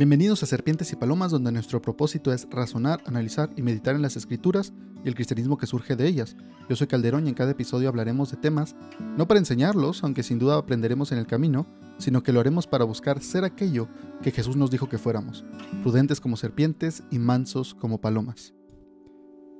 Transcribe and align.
Bienvenidos 0.00 0.42
a 0.42 0.46
Serpientes 0.46 0.90
y 0.94 0.96
Palomas, 0.96 1.30
donde 1.30 1.52
nuestro 1.52 1.82
propósito 1.82 2.32
es 2.32 2.48
razonar, 2.50 3.02
analizar 3.04 3.50
y 3.54 3.60
meditar 3.60 3.94
en 3.94 4.00
las 4.00 4.16
escrituras 4.16 4.72
y 5.04 5.08
el 5.08 5.14
cristianismo 5.14 5.58
que 5.58 5.66
surge 5.66 5.94
de 5.94 6.08
ellas. 6.08 6.36
Yo 6.70 6.76
soy 6.76 6.86
Calderón 6.86 7.26
y 7.26 7.28
en 7.28 7.34
cada 7.34 7.50
episodio 7.50 7.90
hablaremos 7.90 8.30
de 8.30 8.38
temas, 8.38 8.74
no 9.18 9.28
para 9.28 9.40
enseñarlos, 9.40 10.02
aunque 10.02 10.22
sin 10.22 10.38
duda 10.38 10.56
aprenderemos 10.56 11.12
en 11.12 11.18
el 11.18 11.26
camino, 11.26 11.66
sino 11.98 12.22
que 12.22 12.32
lo 12.32 12.40
haremos 12.40 12.66
para 12.66 12.84
buscar 12.84 13.20
ser 13.20 13.44
aquello 13.44 13.88
que 14.22 14.30
Jesús 14.30 14.56
nos 14.56 14.70
dijo 14.70 14.88
que 14.88 14.96
fuéramos, 14.96 15.44
prudentes 15.82 16.18
como 16.18 16.38
serpientes 16.38 17.02
y 17.10 17.18
mansos 17.18 17.74
como 17.74 18.00
palomas. 18.00 18.54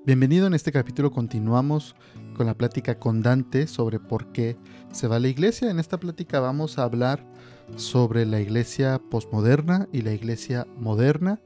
Bienvenido 0.07 0.47
en 0.47 0.55
este 0.55 0.73
capítulo 0.73 1.11
continuamos 1.11 1.95
con 2.35 2.47
la 2.47 2.55
plática 2.55 2.99
con 2.99 3.21
Dante 3.21 3.67
sobre 3.67 4.01
por 4.01 4.33
qué 4.33 4.57
se 4.93 5.07
va 5.07 5.17
a 5.17 5.21
la 5.21 5.29
iglesia. 5.29 5.71
En 5.71 5.79
esta 5.79 6.01
plática 6.01 6.41
vamos 6.41 6.79
a 6.79 6.85
hablar 6.85 7.23
sobre 7.77 8.25
la 8.25 8.41
iglesia 8.41 8.99
posmoderna 9.11 9.89
y 9.93 10.01
la 10.01 10.13
iglesia 10.13 10.67
moderna, 10.79 11.39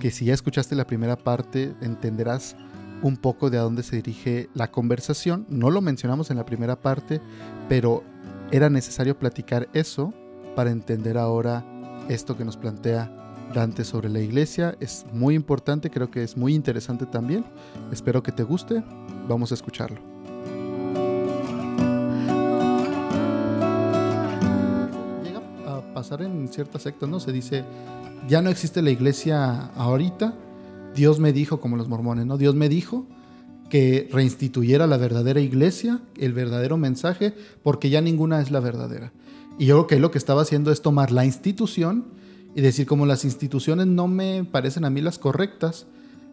que 0.00 0.10
si 0.10 0.24
ya 0.24 0.32
escuchaste 0.32 0.74
la 0.74 0.86
primera 0.86 1.18
parte 1.18 1.74
entenderás 1.82 2.56
un 3.02 3.18
poco 3.18 3.50
de 3.50 3.58
a 3.58 3.62
dónde 3.62 3.82
se 3.82 3.96
dirige 3.96 4.48
la 4.54 4.70
conversación. 4.70 5.44
No 5.50 5.68
lo 5.68 5.82
mencionamos 5.82 6.30
en 6.30 6.38
la 6.38 6.46
primera 6.46 6.80
parte, 6.80 7.20
pero 7.68 8.02
era 8.50 8.70
necesario 8.70 9.18
platicar 9.18 9.68
eso 9.74 10.14
para 10.56 10.70
entender 10.70 11.18
ahora 11.18 11.62
esto 12.08 12.38
que 12.38 12.46
nos 12.46 12.56
plantea 12.56 13.27
Dante 13.54 13.84
sobre 13.84 14.08
la 14.08 14.20
iglesia. 14.20 14.76
Es 14.80 15.06
muy 15.12 15.34
importante, 15.34 15.90
creo 15.90 16.10
que 16.10 16.22
es 16.22 16.36
muy 16.36 16.54
interesante 16.54 17.06
también. 17.06 17.44
Espero 17.92 18.22
que 18.22 18.32
te 18.32 18.42
guste. 18.42 18.82
Vamos 19.28 19.50
a 19.50 19.54
escucharlo. 19.54 19.98
Llega 25.24 25.40
a 25.66 25.94
pasar 25.94 26.22
en 26.22 26.48
ciertas 26.48 26.82
sectas, 26.82 27.08
¿no? 27.08 27.20
Se 27.20 27.32
dice, 27.32 27.64
ya 28.28 28.42
no 28.42 28.50
existe 28.50 28.82
la 28.82 28.90
iglesia 28.90 29.66
ahorita. 29.76 30.34
Dios 30.94 31.20
me 31.20 31.32
dijo, 31.32 31.60
como 31.60 31.76
los 31.76 31.88
mormones, 31.88 32.26
¿no? 32.26 32.38
Dios 32.38 32.54
me 32.54 32.68
dijo 32.68 33.06
que 33.68 34.08
reinstituyera 34.10 34.86
la 34.86 34.96
verdadera 34.96 35.40
iglesia, 35.40 36.00
el 36.16 36.32
verdadero 36.32 36.76
mensaje, 36.76 37.34
porque 37.62 37.90
ya 37.90 38.00
ninguna 38.00 38.40
es 38.40 38.50
la 38.50 38.60
verdadera. 38.60 39.12
Y 39.58 39.66
yo 39.66 39.76
creo 39.76 39.86
que 39.86 39.98
lo 39.98 40.10
que 40.10 40.18
estaba 40.18 40.42
haciendo 40.42 40.72
es 40.72 40.82
tomar 40.82 41.10
la 41.10 41.24
institución 41.24 42.06
y 42.54 42.60
decir 42.60 42.86
como 42.86 43.06
las 43.06 43.24
instituciones 43.24 43.86
no 43.86 44.08
me 44.08 44.44
parecen 44.44 44.84
a 44.84 44.90
mí 44.90 45.00
las 45.00 45.18
correctas, 45.18 45.86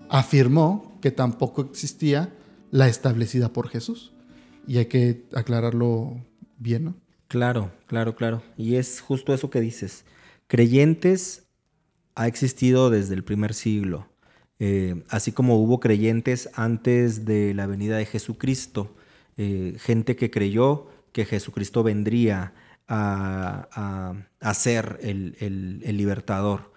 afirmó 0.09 0.97
que 1.01 1.11
tampoco 1.11 1.61
existía 1.61 2.33
la 2.71 2.87
establecida 2.87 3.53
por 3.53 3.69
Jesús. 3.69 4.13
Y 4.67 4.77
hay 4.77 4.85
que 4.87 5.25
aclararlo 5.33 6.19
bien, 6.57 6.85
¿no? 6.85 6.95
Claro, 7.27 7.71
claro, 7.87 8.15
claro. 8.15 8.41
Y 8.57 8.75
es 8.75 9.01
justo 9.01 9.33
eso 9.33 9.49
que 9.49 9.61
dices. 9.61 10.05
Creyentes 10.47 11.43
ha 12.15 12.27
existido 12.27 12.89
desde 12.89 13.13
el 13.13 13.23
primer 13.23 13.53
siglo, 13.53 14.07
eh, 14.59 15.03
así 15.09 15.31
como 15.31 15.57
hubo 15.59 15.79
creyentes 15.79 16.49
antes 16.53 17.25
de 17.25 17.53
la 17.53 17.67
venida 17.67 17.97
de 17.97 18.05
Jesucristo, 18.05 18.95
eh, 19.37 19.75
gente 19.79 20.15
que 20.15 20.31
creyó 20.31 20.87
que 21.11 21.25
Jesucristo 21.25 21.83
vendría 21.83 22.53
a, 22.87 24.13
ser 24.53 24.99
el, 25.01 25.79
libertador. 25.97 26.73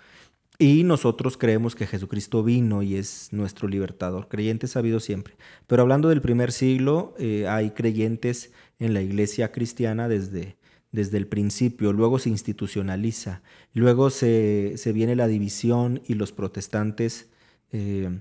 Y 0.58 0.82
nosotros 0.82 1.36
creemos 1.36 1.76
que 1.76 1.86
Jesucristo 1.86 2.42
vino 2.42 2.82
y 2.82 2.96
es 2.96 3.28
nuestro 3.32 3.68
libertador. 3.68 4.26
Creyentes 4.28 4.74
ha 4.74 4.80
habido 4.80 4.98
siempre. 4.98 5.36
Pero 5.68 5.82
hablando 5.82 6.08
del 6.08 6.20
primer 6.20 6.50
siglo, 6.50 7.14
eh, 7.18 7.46
hay 7.46 7.70
creyentes 7.70 8.52
en 8.80 8.92
la 8.92 9.00
iglesia 9.00 9.52
cristiana 9.52 10.08
desde, 10.08 10.56
desde 10.90 11.18
el 11.18 11.28
principio. 11.28 11.92
Luego 11.92 12.18
se 12.18 12.30
institucionaliza. 12.30 13.42
Luego 13.72 14.10
se, 14.10 14.74
viene 14.92 15.14
la 15.14 15.28
división 15.28 16.02
y 16.06 16.14
los 16.14 16.32
protestantes 16.32 17.30
eh, 17.70 18.20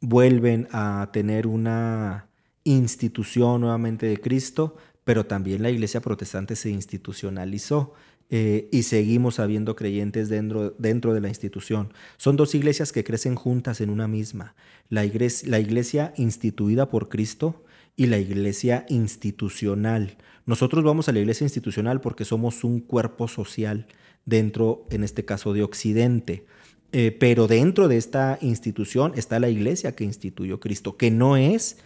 vuelven 0.00 0.68
a 0.72 1.10
tener 1.12 1.46
una 1.46 2.28
institución 2.64 3.60
nuevamente 3.60 4.06
de 4.06 4.18
Cristo, 4.18 4.76
pero 5.06 5.24
también 5.24 5.62
la 5.62 5.70
iglesia 5.70 6.00
protestante 6.00 6.56
se 6.56 6.68
institucionalizó 6.68 7.94
eh, 8.28 8.68
y 8.72 8.82
seguimos 8.82 9.38
habiendo 9.38 9.76
creyentes 9.76 10.28
dentro, 10.28 10.74
dentro 10.78 11.14
de 11.14 11.20
la 11.20 11.28
institución. 11.28 11.92
Son 12.16 12.34
dos 12.34 12.56
iglesias 12.56 12.90
que 12.90 13.04
crecen 13.04 13.36
juntas 13.36 13.80
en 13.80 13.90
una 13.90 14.08
misma. 14.08 14.56
La 14.88 15.04
iglesia, 15.04 15.48
la 15.48 15.60
iglesia 15.60 16.12
instituida 16.16 16.90
por 16.90 17.08
Cristo 17.08 17.62
y 17.94 18.06
la 18.06 18.18
iglesia 18.18 18.84
institucional. 18.88 20.16
Nosotros 20.44 20.82
vamos 20.82 21.08
a 21.08 21.12
la 21.12 21.20
iglesia 21.20 21.44
institucional 21.44 22.00
porque 22.00 22.24
somos 22.24 22.64
un 22.64 22.80
cuerpo 22.80 23.28
social 23.28 23.86
dentro, 24.24 24.88
en 24.90 25.04
este 25.04 25.24
caso, 25.24 25.52
de 25.52 25.62
Occidente. 25.62 26.46
Eh, 26.90 27.12
pero 27.12 27.46
dentro 27.46 27.86
de 27.86 27.96
esta 27.96 28.38
institución 28.40 29.12
está 29.14 29.38
la 29.38 29.50
iglesia 29.50 29.94
que 29.94 30.02
instituyó 30.02 30.58
Cristo, 30.58 30.96
que 30.96 31.12
no 31.12 31.36
es 31.36 31.76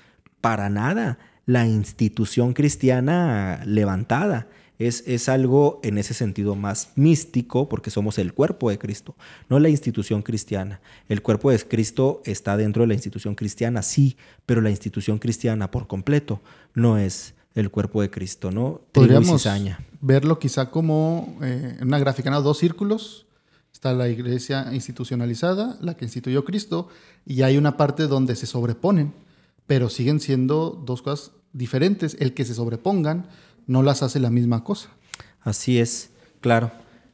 para 0.40 0.70
nada 0.70 1.18
la 1.50 1.66
institución 1.66 2.52
cristiana 2.52 3.60
levantada. 3.66 4.46
Es, 4.78 5.02
es, 5.06 5.28
algo 5.28 5.80
en 5.82 5.98
ese 5.98 6.14
sentido 6.14 6.54
más 6.54 6.92
místico 6.94 7.68
porque 7.68 7.90
somos 7.90 8.18
el 8.18 8.32
cuerpo 8.32 8.70
de 8.70 8.78
Cristo, 8.78 9.14
no 9.50 9.58
la 9.58 9.68
institución 9.68 10.22
cristiana. 10.22 10.80
El 11.08 11.20
cuerpo 11.20 11.50
de 11.50 11.58
Cristo 11.58 12.22
está 12.24 12.56
dentro 12.56 12.82
de 12.82 12.86
la 12.86 12.94
institución 12.94 13.34
cristiana, 13.34 13.82
sí, 13.82 14.16
pero 14.46 14.62
la 14.62 14.70
institución 14.70 15.18
cristiana 15.18 15.70
por 15.70 15.86
completo 15.86 16.40
no 16.72 16.96
es 16.96 17.34
el 17.54 17.70
cuerpo 17.70 18.00
de 18.00 18.10
Cristo, 18.10 18.50
¿no? 18.50 18.80
Podríamos 18.92 19.46
verlo 20.00 20.38
quizá 20.38 20.70
como 20.70 21.36
eh, 21.42 21.76
en 21.78 21.88
una 21.88 21.98
gráfica, 21.98 22.30
¿no? 22.30 22.40
Dos 22.40 22.58
círculos. 22.58 23.26
Está 23.72 23.92
la 23.92 24.08
iglesia 24.08 24.72
institucionalizada, 24.72 25.76
la 25.80 25.94
que 25.96 26.04
instituyó 26.04 26.44
Cristo, 26.44 26.88
y 27.26 27.42
hay 27.42 27.58
una 27.58 27.76
parte 27.76 28.06
donde 28.06 28.36
se 28.36 28.46
sobreponen, 28.46 29.12
pero 29.70 29.88
siguen 29.88 30.18
siendo 30.18 30.82
dos 30.84 31.00
cosas 31.00 31.30
diferentes, 31.52 32.16
el 32.18 32.34
que 32.34 32.44
se 32.44 32.54
sobrepongan 32.54 33.28
no 33.68 33.84
las 33.84 34.02
hace 34.02 34.18
la 34.18 34.28
misma 34.28 34.64
cosa. 34.64 34.90
Así 35.42 35.78
es, 35.78 36.10
claro. 36.40 36.72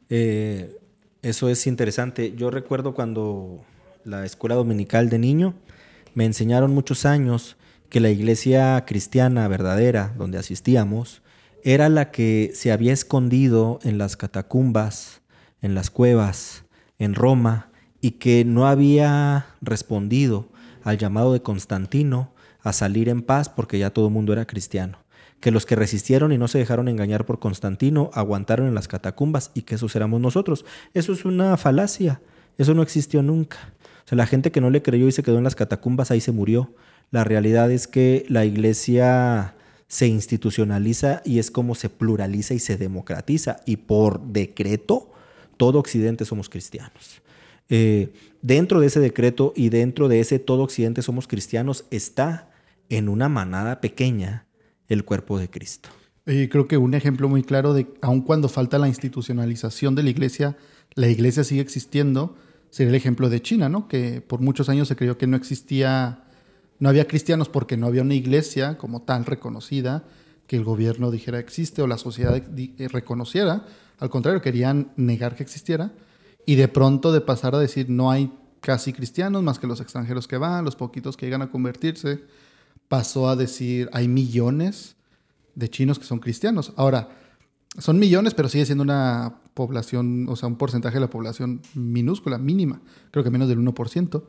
Eh, 0.09 0.79
eso 1.21 1.49
es 1.49 1.67
interesante. 1.67 2.33
Yo 2.35 2.49
recuerdo 2.49 2.95
cuando 2.95 3.63
la 4.05 4.25
escuela 4.25 4.55
dominical 4.55 5.09
de 5.09 5.19
niño 5.19 5.53
me 6.15 6.25
enseñaron 6.25 6.73
muchos 6.73 7.05
años 7.05 7.57
que 7.89 7.99
la 7.99 8.09
iglesia 8.09 8.85
cristiana 8.87 9.47
verdadera 9.47 10.15
donde 10.17 10.39
asistíamos 10.39 11.21
era 11.63 11.89
la 11.89 12.09
que 12.09 12.53
se 12.55 12.71
había 12.71 12.91
escondido 12.91 13.77
en 13.83 13.99
las 13.99 14.17
catacumbas, 14.17 15.21
en 15.61 15.75
las 15.75 15.91
cuevas, 15.91 16.63
en 16.97 17.13
Roma, 17.13 17.69
y 18.01 18.13
que 18.13 18.45
no 18.45 18.67
había 18.67 19.45
respondido 19.61 20.49
al 20.83 20.97
llamado 20.97 21.33
de 21.33 21.43
Constantino 21.43 22.35
a 22.69 22.73
salir 22.73 23.09
en 23.09 23.21
paz 23.21 23.49
porque 23.49 23.79
ya 23.79 23.89
todo 23.89 24.07
el 24.07 24.13
mundo 24.13 24.33
era 24.33 24.45
cristiano. 24.45 24.99
Que 25.39 25.51
los 25.51 25.65
que 25.65 25.75
resistieron 25.75 26.31
y 26.31 26.37
no 26.37 26.47
se 26.47 26.57
dejaron 26.57 26.87
engañar 26.87 27.25
por 27.25 27.39
Constantino 27.39 28.09
aguantaron 28.13 28.67
en 28.67 28.75
las 28.75 28.87
catacumbas 28.87 29.51
y 29.53 29.61
que 29.61 29.75
esos 29.75 29.95
éramos 29.95 30.19
nosotros. 30.19 30.65
Eso 30.93 31.13
es 31.13 31.25
una 31.25 31.57
falacia. 31.57 32.21
Eso 32.57 32.73
no 32.73 32.81
existió 32.81 33.21
nunca. 33.21 33.57
O 34.05 34.09
sea, 34.09 34.15
la 34.15 34.25
gente 34.25 34.51
que 34.51 34.61
no 34.61 34.69
le 34.69 34.81
creyó 34.81 35.07
y 35.07 35.11
se 35.11 35.21
quedó 35.21 35.37
en 35.37 35.43
las 35.43 35.55
catacumbas 35.55 36.11
ahí 36.11 36.21
se 36.21 36.31
murió. 36.31 36.73
La 37.11 37.23
realidad 37.23 37.71
es 37.71 37.87
que 37.87 38.25
la 38.29 38.45
iglesia 38.45 39.53
se 39.87 40.07
institucionaliza 40.07 41.21
y 41.23 41.39
es 41.39 41.51
como 41.51 41.75
se 41.75 41.89
pluraliza 41.89 42.53
y 42.53 42.59
se 42.59 42.77
democratiza. 42.77 43.57
Y 43.65 43.77
por 43.77 44.21
decreto, 44.21 45.11
todo 45.57 45.79
Occidente 45.79 46.25
somos 46.25 46.49
cristianos. 46.49 47.21
Eh, 47.69 48.13
dentro 48.41 48.79
de 48.79 48.87
ese 48.87 48.99
decreto 48.99 49.53
y 49.55 49.69
dentro 49.69 50.07
de 50.07 50.19
ese 50.19 50.39
todo 50.39 50.63
Occidente 50.63 51.01
somos 51.01 51.27
cristianos 51.27 51.85
está 51.91 52.49
en 52.89 53.09
una 53.09 53.29
manada 53.29 53.81
pequeña 53.81 54.45
el 54.87 55.03
cuerpo 55.03 55.39
de 55.39 55.49
Cristo. 55.49 55.89
Y 56.25 56.47
creo 56.49 56.67
que 56.67 56.77
un 56.77 56.93
ejemplo 56.93 57.29
muy 57.29 57.43
claro 57.43 57.73
de, 57.73 57.87
aun 58.01 58.21
cuando 58.21 58.49
falta 58.49 58.77
la 58.77 58.87
institucionalización 58.87 59.95
de 59.95 60.03
la 60.03 60.09
iglesia, 60.09 60.57
la 60.95 61.07
iglesia 61.07 61.43
sigue 61.43 61.61
existiendo, 61.61 62.35
sería 62.69 62.89
el 62.89 62.95
ejemplo 62.95 63.29
de 63.29 63.41
China, 63.41 63.69
¿no? 63.69 63.87
Que 63.87 64.21
por 64.21 64.41
muchos 64.41 64.67
años 64.67 64.87
se 64.87 64.95
creyó 64.95 65.17
que 65.17 65.27
no 65.27 65.37
existía, 65.37 66.25
no 66.79 66.89
había 66.89 67.07
cristianos 67.07 67.47
porque 67.47 67.77
no 67.77 67.87
había 67.87 68.01
una 68.01 68.13
iglesia 68.13 68.77
como 68.77 69.03
tal 69.03 69.25
reconocida, 69.25 70.03
que 70.47 70.55
el 70.55 70.63
gobierno 70.63 71.11
dijera 71.11 71.39
existe 71.39 71.81
o 71.81 71.87
la 71.87 71.97
sociedad 71.97 72.35
eh, 72.35 72.87
reconociera. 72.89 73.65
Al 73.99 74.09
contrario, 74.09 74.41
querían 74.41 74.91
negar 74.95 75.35
que 75.35 75.43
existiera. 75.43 75.91
Y 76.45 76.55
de 76.55 76.67
pronto 76.67 77.11
de 77.11 77.21
pasar 77.21 77.55
a 77.55 77.59
decir 77.59 77.89
no 77.89 78.09
hay 78.09 78.31
casi 78.61 78.93
cristianos 78.93 79.43
más 79.43 79.59
que 79.59 79.67
los 79.67 79.81
extranjeros 79.81 80.27
que 80.27 80.37
van, 80.37 80.65
los 80.65 80.75
poquitos 80.75 81.17
que 81.17 81.25
llegan 81.25 81.41
a 81.41 81.51
convertirse, 81.51 82.23
pasó 82.87 83.29
a 83.29 83.35
decir 83.35 83.89
hay 83.93 84.07
millones 84.07 84.95
de 85.55 85.69
chinos 85.69 85.99
que 85.99 86.05
son 86.05 86.19
cristianos. 86.19 86.73
Ahora, 86.75 87.09
son 87.77 87.99
millones, 87.99 88.33
pero 88.33 88.49
sigue 88.49 88.65
siendo 88.65 88.83
una 88.83 89.35
población, 89.53 90.27
o 90.29 90.35
sea, 90.35 90.47
un 90.47 90.55
porcentaje 90.55 90.95
de 90.95 91.01
la 91.01 91.09
población 91.09 91.61
minúscula, 91.73 92.37
mínima, 92.37 92.81
creo 93.11 93.23
que 93.23 93.31
menos 93.31 93.49
del 93.49 93.59
1%, 93.59 94.23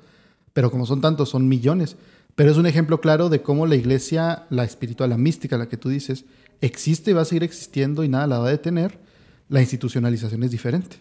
pero 0.53 0.71
como 0.71 0.87
son 0.87 1.01
tantos, 1.01 1.29
son 1.29 1.49
millones. 1.49 1.97
Pero 2.35 2.51
es 2.51 2.57
un 2.57 2.67
ejemplo 2.67 3.01
claro 3.01 3.29
de 3.29 3.43
cómo 3.43 3.67
la 3.67 3.77
iglesia, 3.77 4.47
la 4.51 4.65
espiritual, 4.65 5.11
la 5.11 5.19
mística, 5.19 5.59
la 5.59 5.69
que 5.69 5.77
tú 5.77 5.89
dices, 5.89 6.25
existe 6.61 7.11
y 7.11 7.15
va 7.15 7.23
a 7.23 7.25
seguir 7.25 7.43
existiendo 7.43 8.05
y 8.05 8.09
nada 8.09 8.27
la 8.27 8.39
va 8.39 8.49
a 8.49 8.51
detener. 8.51 8.99
La 9.49 9.61
institucionalización 9.61 10.43
es 10.43 10.51
diferente. 10.51 10.97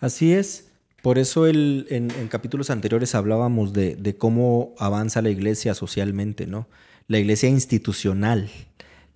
Así 0.00 0.32
es, 0.32 0.70
Por 1.02 1.18
eso 1.18 1.46
el, 1.46 1.86
en, 1.90 2.08
capítulos 2.28 2.70
anteriores 2.70 3.14
hablábamos 3.14 3.72
de, 3.72 3.94
de, 3.96 4.16
cómo 4.16 4.74
avanza 4.78 5.22
la 5.22 5.30
iglesia 5.30 5.74
socialmente, 5.74 6.46
¿no? 6.46 6.66
La 7.08 7.18
iglesia 7.18 7.48
institucional, 7.48 8.50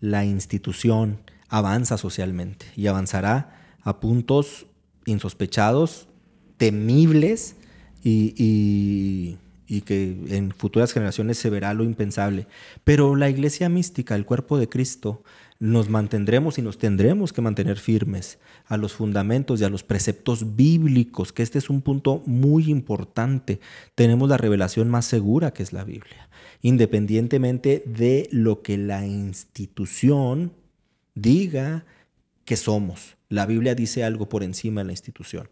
la 0.01 0.25
institución 0.25 1.21
avanza 1.51 1.99
socialmente 1.99 2.65
y 2.75 2.87
avanzará 2.87 3.77
a 3.83 4.01
puntos 4.01 4.65
insospechados, 5.05 6.09
temibles 6.57 7.57
y, 8.03 9.37
que 9.85 10.17
en 10.31 10.53
futuras 10.53 10.95
generaciones 10.95 11.37
se 11.37 11.51
verá 11.51 11.75
lo 11.75 11.85
impensable. 11.85 12.47
Pero 12.83 13.15
la 13.15 13.29
iglesia 13.29 13.69
mística, 13.69 14.15
el 14.15 14.25
cuerpo 14.25 14.57
de 14.57 14.71
Cristo, 14.71 15.23
nos 15.63 15.89
mantendremos 15.89 16.59
y 16.59 16.63
nos 16.63 16.77
tendremos 16.77 17.33
que 17.33 17.41
mantener 17.41 17.79
firmes 17.79 18.41
a 18.67 18.77
los 18.77 18.95
fundamentos 18.95 19.61
y 19.61 19.65
a 19.65 19.69
los 19.69 19.85
preceptos 19.85 20.57
bíblicos, 20.57 21.33
que 21.33 21.45
este 21.45 21.59
es 21.59 21.71
un 21.71 21.83
punto 21.83 22.21
muy 22.27 22.69
importante. 22.69 23.61
Tenemos 23.95 24.29
la 24.29 24.39
revelación 24.39 24.91
más 24.91 25.05
segura 25.05 25.53
que 25.53 25.63
es 25.63 25.73
la 25.73 25.85
Biblia, 25.85 26.29
independientemente 26.63 27.85
de 27.87 28.29
lo 28.33 28.61
que 28.63 28.77
la 28.77 29.07
institución 29.07 30.53
diga 31.15 31.85
que 32.45 32.57
somos. 32.57 33.17
La 33.29 33.47
Biblia 33.47 33.77
dice 33.77 34.03
algo 34.03 34.29
por 34.29 34.43
encima 34.43 34.81
de 34.81 34.87
la 34.87 34.93
institución. 34.95 35.49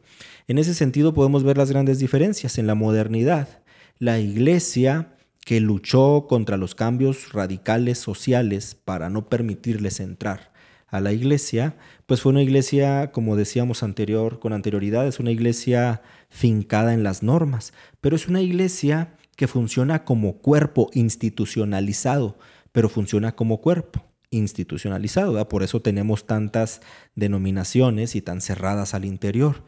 En 0.49 0.59
ese 0.59 0.75
sentido 0.75 1.15
podemos 1.15 1.45
ver 1.45 1.57
las 1.57 1.71
grandes 1.71 2.01
diferencias. 2.01 2.59
En 2.59 2.67
la 2.67 2.75
modernidad, 2.75 3.63
la 4.01 4.19
iglesia 4.19 5.15
que 5.45 5.61
luchó 5.61 6.27
contra 6.29 6.57
los 6.57 6.75
cambios 6.75 7.33
radicales 7.33 7.99
sociales 7.99 8.75
para 8.75 9.11
no 9.11 9.29
permitirles 9.29 10.01
entrar 10.01 10.53
a 10.87 11.01
la 11.01 11.13
iglesia, 11.13 11.77
pues 12.07 12.21
fue 12.21 12.33
una 12.33 12.43
iglesia, 12.43 13.13
como 13.13 13.37
decíamos 13.37 13.83
anterior, 13.83 14.41
con 14.41 14.53
anterioridad, 14.53 15.07
es 15.07 15.21
una 15.21 15.31
iglesia 15.31 16.03
fincada 16.29 16.95
en 16.95 17.03
las 17.03 17.23
normas, 17.23 17.73
pero 18.01 18.17
es 18.17 18.27
una 18.29 18.43
iglesia 18.43 19.17
que 19.37 19.47
funciona 19.47 20.05
como 20.05 20.39
cuerpo 20.39 20.91
institucionalizado, 20.93 22.39
pero 22.73 22.89
funciona 22.89 23.37
como 23.37 23.61
cuerpo 23.61 24.05
institucionalizado, 24.31 25.49
por 25.49 25.63
eso 25.63 25.81
tenemos 25.81 26.27
tantas 26.27 26.81
denominaciones 27.15 28.15
y 28.15 28.23
tan 28.23 28.41
cerradas 28.41 28.95
al 28.95 29.05
interior. 29.05 29.65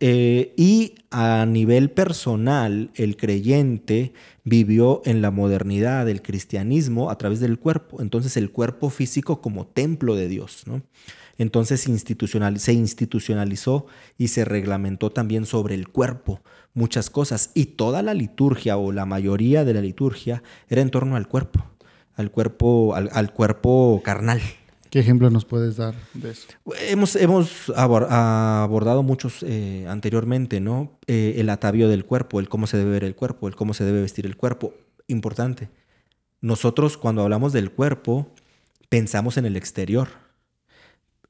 Eh, 0.00 0.54
y 0.56 0.94
a 1.10 1.44
nivel 1.46 1.90
personal, 1.90 2.90
el 2.94 3.16
creyente 3.16 4.14
vivió 4.44 5.02
en 5.04 5.20
la 5.20 5.30
modernidad 5.30 6.06
del 6.06 6.22
cristianismo 6.22 7.10
a 7.10 7.18
través 7.18 7.40
del 7.40 7.58
cuerpo, 7.58 8.00
entonces 8.00 8.36
el 8.38 8.50
cuerpo 8.50 8.88
físico 8.88 9.42
como 9.42 9.66
templo 9.66 10.14
de 10.16 10.28
Dios. 10.28 10.64
¿no? 10.66 10.82
Entonces 11.36 11.86
institucional, 11.86 12.58
se 12.58 12.72
institucionalizó 12.72 13.86
y 14.16 14.28
se 14.28 14.44
reglamentó 14.44 15.10
también 15.10 15.44
sobre 15.44 15.74
el 15.74 15.88
cuerpo 15.88 16.40
muchas 16.72 17.10
cosas 17.10 17.50
y 17.54 17.66
toda 17.66 18.02
la 18.02 18.14
liturgia 18.14 18.76
o 18.76 18.92
la 18.92 19.04
mayoría 19.04 19.64
de 19.64 19.74
la 19.74 19.80
liturgia 19.80 20.42
era 20.68 20.80
en 20.80 20.90
torno 20.90 21.16
al 21.16 21.28
cuerpo 21.28 21.70
al 22.20 22.30
cuerpo, 22.30 22.94
al, 22.94 23.32
cuerpo 23.32 24.00
carnal. 24.04 24.40
¿Qué 24.90 24.98
ejemplo 24.98 25.30
nos 25.30 25.44
puedes 25.44 25.76
dar 25.76 25.94
de 26.14 26.30
eso? 26.30 26.48
Hemos, 26.88 27.16
hemos 27.16 27.70
abordado 27.76 29.02
muchos 29.02 29.42
eh, 29.42 29.86
anteriormente, 29.88 30.60
¿no? 30.60 30.98
Eh, 31.06 31.34
el 31.38 31.48
atavio 31.48 31.88
del 31.88 32.04
cuerpo, 32.04 32.40
el 32.40 32.48
cómo 32.48 32.66
se 32.66 32.76
debe 32.76 32.90
ver 32.90 33.04
el 33.04 33.14
cuerpo, 33.14 33.48
el 33.48 33.56
cómo 33.56 33.72
se 33.72 33.84
debe 33.84 34.00
vestir 34.00 34.26
el 34.26 34.36
cuerpo. 34.36 34.74
Importante. 35.06 35.70
Nosotros 36.40 36.96
cuando 36.96 37.22
hablamos 37.22 37.52
del 37.52 37.70
cuerpo, 37.70 38.28
pensamos 38.88 39.36
en 39.36 39.46
el 39.46 39.56
exterior. 39.56 40.08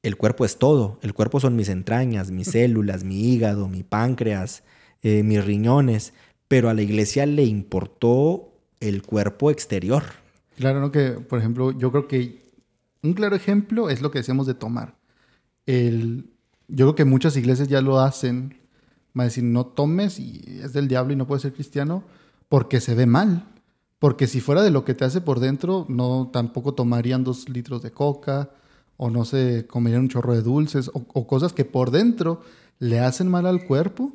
El 0.03 0.17
cuerpo 0.17 0.45
es 0.45 0.57
todo. 0.57 0.99
El 1.03 1.13
cuerpo 1.13 1.39
son 1.39 1.55
mis 1.55 1.69
entrañas, 1.69 2.31
mis 2.31 2.47
células, 2.51 3.03
mi 3.03 3.33
hígado, 3.33 3.67
mi 3.67 3.83
páncreas, 3.83 4.63
eh, 5.03 5.23
mis 5.23 5.45
riñones. 5.45 6.13
Pero 6.47 6.69
a 6.69 6.73
la 6.73 6.81
iglesia 6.81 7.25
le 7.25 7.43
importó 7.43 8.49
el 8.79 9.03
cuerpo 9.03 9.51
exterior 9.51 10.03
Claro, 10.61 10.79
¿no? 10.79 10.91
Que, 10.91 11.11
por 11.13 11.39
ejemplo, 11.39 11.71
yo 11.71 11.91
creo 11.91 12.07
que 12.07 12.50
un 13.03 13.13
claro 13.13 13.35
ejemplo 13.35 13.89
es 13.89 14.01
lo 14.01 14.11
que 14.11 14.19
decíamos 14.19 14.47
de 14.47 14.53
tomar. 14.53 14.97
El, 15.65 16.31
yo 16.67 16.85
creo 16.85 16.95
que 16.95 17.05
muchas 17.05 17.35
iglesias 17.37 17.67
ya 17.67 17.81
lo 17.81 17.99
hacen. 17.99 18.57
Va 19.17 19.23
a 19.23 19.25
decir, 19.25 19.43
no 19.43 19.65
tomes 19.65 20.19
y 20.19 20.41
es 20.63 20.73
del 20.73 20.87
diablo 20.87 21.13
y 21.13 21.15
no 21.15 21.27
puedes 21.27 21.41
ser 21.41 21.53
cristiano 21.53 22.03
porque 22.49 22.79
se 22.79 22.95
ve 22.95 23.05
mal. 23.05 23.47
Porque 23.99 24.27
si 24.27 24.39
fuera 24.39 24.63
de 24.63 24.71
lo 24.71 24.85
que 24.85 24.93
te 24.93 25.05
hace 25.05 25.21
por 25.21 25.39
dentro, 25.39 25.85
no 25.89 26.29
tampoco 26.31 26.73
tomarían 26.73 27.23
dos 27.23 27.49
litros 27.49 27.81
de 27.81 27.91
coca 27.91 28.51
o 28.97 29.09
no 29.09 29.25
se 29.25 29.67
comerían 29.67 30.01
un 30.01 30.09
chorro 30.09 30.33
de 30.33 30.41
dulces 30.41 30.89
o, 30.93 31.05
o 31.13 31.27
cosas 31.27 31.53
que 31.53 31.65
por 31.65 31.91
dentro 31.91 32.41
le 32.79 32.99
hacen 32.99 33.27
mal 33.27 33.45
al 33.45 33.65
cuerpo. 33.65 34.13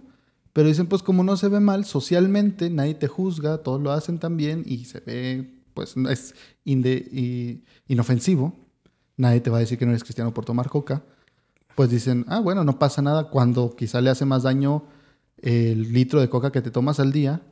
Pero 0.52 0.68
dicen, 0.68 0.86
pues 0.86 1.02
como 1.02 1.22
no 1.22 1.36
se 1.36 1.48
ve 1.48 1.60
mal, 1.60 1.84
socialmente 1.84 2.70
nadie 2.70 2.94
te 2.94 3.08
juzga, 3.08 3.58
todos 3.58 3.80
lo 3.80 3.92
hacen 3.92 4.18
también 4.18 4.62
y 4.64 4.86
se 4.86 5.00
ve 5.00 5.56
pues 5.76 5.94
es 6.08 6.34
inofensivo, 7.86 8.54
nadie 9.16 9.40
te 9.40 9.50
va 9.50 9.58
a 9.58 9.60
decir 9.60 9.78
que 9.78 9.86
no 9.86 9.92
eres 9.92 10.04
cristiano 10.04 10.34
por 10.34 10.44
tomar 10.44 10.68
coca, 10.68 11.04
pues 11.74 11.90
dicen, 11.90 12.24
ah, 12.28 12.40
bueno, 12.40 12.64
no 12.64 12.78
pasa 12.78 13.02
nada 13.02 13.24
cuando 13.24 13.76
quizá 13.76 14.00
le 14.00 14.10
hace 14.10 14.24
más 14.24 14.42
daño 14.42 14.84
el 15.38 15.92
litro 15.92 16.20
de 16.20 16.28
coca 16.28 16.50
que 16.50 16.62
te 16.62 16.70
tomas 16.70 17.00
al 17.00 17.12
día 17.12 17.42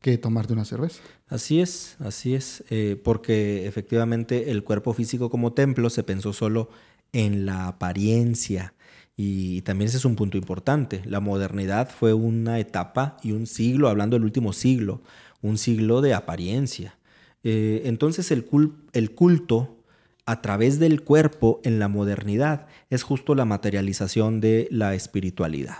que 0.00 0.18
tomarte 0.18 0.52
una 0.52 0.64
cerveza. 0.64 1.02
Así 1.28 1.60
es, 1.60 1.96
así 1.98 2.34
es, 2.34 2.62
eh, 2.70 3.00
porque 3.02 3.66
efectivamente 3.66 4.52
el 4.52 4.62
cuerpo 4.62 4.92
físico 4.92 5.30
como 5.30 5.52
templo 5.52 5.90
se 5.90 6.04
pensó 6.04 6.32
solo 6.32 6.68
en 7.12 7.46
la 7.46 7.66
apariencia. 7.66 8.74
Y 9.16 9.62
también 9.62 9.88
ese 9.88 9.96
es 9.96 10.04
un 10.04 10.14
punto 10.14 10.36
importante. 10.36 11.02
La 11.06 11.20
modernidad 11.20 11.90
fue 11.90 12.12
una 12.12 12.60
etapa 12.60 13.16
y 13.22 13.32
un 13.32 13.46
siglo, 13.46 13.88
hablando 13.88 14.16
del 14.16 14.24
último 14.24 14.52
siglo, 14.52 15.02
un 15.42 15.58
siglo 15.58 16.02
de 16.02 16.14
apariencia. 16.14 16.98
Eh, 17.42 17.82
entonces 17.86 18.30
el, 18.30 18.46
el 18.92 19.10
culto 19.12 19.75
a 20.26 20.42
través 20.42 20.78
del 20.78 21.02
cuerpo 21.02 21.60
en 21.64 21.78
la 21.78 21.88
modernidad 21.88 22.66
es 22.90 23.04
justo 23.04 23.34
la 23.34 23.44
materialización 23.44 24.40
de 24.40 24.68
la 24.70 24.94
espiritualidad. 24.94 25.78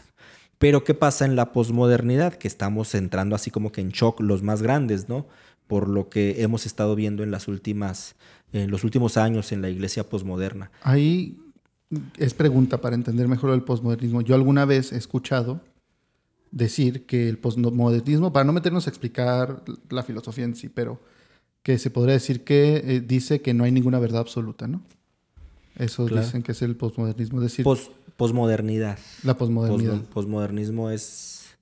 Pero 0.59 0.85
¿qué 0.85 0.95
pasa 0.95 1.25
en 1.25 1.37
la 1.37 1.53
posmodernidad? 1.53 2.35
Que 2.35 2.49
estamos 2.49 2.95
entrando 2.95 3.37
así 3.37 3.51
como 3.51 3.73
que 3.73 3.81
en 3.81 3.91
shock 3.91 4.21
los 4.21 4.43
más 4.43 4.63
grandes, 4.63 5.09
¿no? 5.09 5.27
Por 5.67 5.89
lo 5.89 6.09
que 6.09 6.43
hemos 6.43 6.65
estado 6.65 6.95
viendo 6.95 7.23
en 7.23 7.31
las 7.31 7.49
últimas, 7.49 8.15
en 8.53 8.71
los 8.71 8.85
últimos 8.85 9.17
años 9.17 9.53
en 9.53 9.61
la 9.61 9.69
iglesia 9.69 10.09
posmoderna. 10.09 10.71
Ahí 10.83 11.37
es 12.17 12.33
pregunta 12.33 12.81
para 12.81 12.95
entender 12.95 13.29
mejor 13.29 13.51
el 13.51 13.63
posmodernismo. 13.63 14.23
Yo 14.23 14.35
alguna 14.35 14.65
vez 14.65 14.93
he 14.93 14.97
escuchado 14.97 15.61
decir 16.53 17.05
que 17.05 17.29
el 17.29 17.39
posmodernismo, 17.39 18.33
para 18.33 18.45
no 18.45 18.53
meternos 18.53 18.87
a 18.87 18.91
explicar 18.91 19.63
la 19.91 20.03
filosofía 20.05 20.45
en 20.45 20.55
sí, 20.55 20.69
pero 20.69 21.01
que 21.67 21.81
se 21.81 21.91
podría 21.91 22.15
decir 22.15 22.45
que 22.45 22.77
eh, 22.77 23.01
dice 23.01 23.43
que 23.43 23.53
no 23.53 23.65
hay 23.65 23.73
ninguna 23.73 23.99
verdad 23.99 24.21
absoluta, 24.21 24.69
¿no? 24.69 24.83
Eso 25.75 26.07
dicen 26.07 26.45
que 26.45 26.53
es 26.53 26.63
el 26.63 26.77
posmodernismo. 26.77 27.41
decir, 27.41 27.67
posmodernidad. 28.17 29.01
La 29.25 29.37
posmodernidad. 29.37 30.01
posmodernismo 30.03 30.91
es 30.93 31.57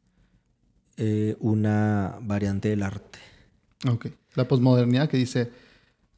eh, 0.98 1.36
una 1.40 2.18
variante 2.20 2.68
del 2.68 2.82
arte. 2.82 3.18
Ok. 3.90 4.08
La 4.34 4.46
posmodernidad 4.46 5.08
que 5.08 5.16
dice 5.16 5.50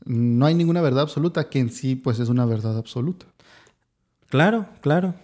no 0.05 0.47
hay 0.47 0.57
ninguna 0.57 0.81
verdad 0.81 1.03
absoluta, 1.03 1.49
que 1.49 1.61
en 1.61 1.71
sí 1.71 1.95
pues 1.95 2.19
es 2.19 2.29
una 2.29 2.45
verdad 2.45 2.77
absoluta. 2.77 3.27
Claro, 4.29 4.67
claro. 4.81 5.15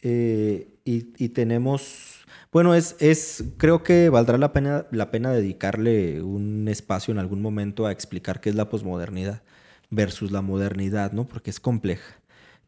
Eh, 0.00 0.78
y, 0.86 1.08
y 1.22 1.28
tenemos 1.28 2.11
bueno, 2.52 2.74
es, 2.74 2.96
es, 3.00 3.44
creo 3.56 3.82
que 3.82 4.10
valdrá 4.10 4.36
la 4.38 4.52
pena, 4.52 4.86
la 4.90 5.10
pena 5.10 5.32
dedicarle 5.32 6.22
un 6.22 6.68
espacio 6.68 7.12
en 7.12 7.18
algún 7.18 7.40
momento 7.40 7.86
a 7.86 7.92
explicar 7.92 8.40
qué 8.40 8.50
es 8.50 8.56
la 8.56 8.68
posmodernidad 8.68 9.42
versus 9.90 10.32
la 10.32 10.42
modernidad, 10.42 11.12
¿no? 11.12 11.26
Porque 11.26 11.50
es 11.50 11.60
compleja. 11.60 12.20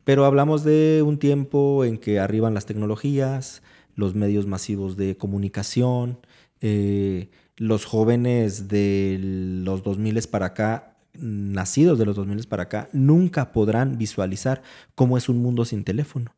Pero 0.05 0.25
hablamos 0.27 0.65
de 0.65 1.03
un 1.05 1.19
tiempo 1.19 1.85
en 1.85 1.99
que 1.99 2.21
arriban 2.21 2.55
las 2.55 2.67
tecnologías, 2.67 3.63
los 3.97 4.15
medios 4.15 4.47
masivos 4.47 4.97
de 4.97 5.17
comunicación, 5.17 6.19
eh, 6.61 7.31
los 7.57 7.85
jóvenes 7.85 8.69
de 8.69 9.19
los 9.21 9.83
2000 9.83 10.29
para 10.29 10.47
acá, 10.47 10.97
nacidos 11.15 11.99
de 11.99 12.07
los 12.07 12.17
2000 12.17 12.47
para 12.47 12.65
acá, 12.65 12.89
nunca 12.93 13.53
podrán 13.53 13.99
visualizar 13.99 14.63
cómo 14.95 15.17
es 15.17 15.29
un 15.29 15.39
mundo 15.39 15.65
sin 15.65 15.85
teléfono. 15.85 16.35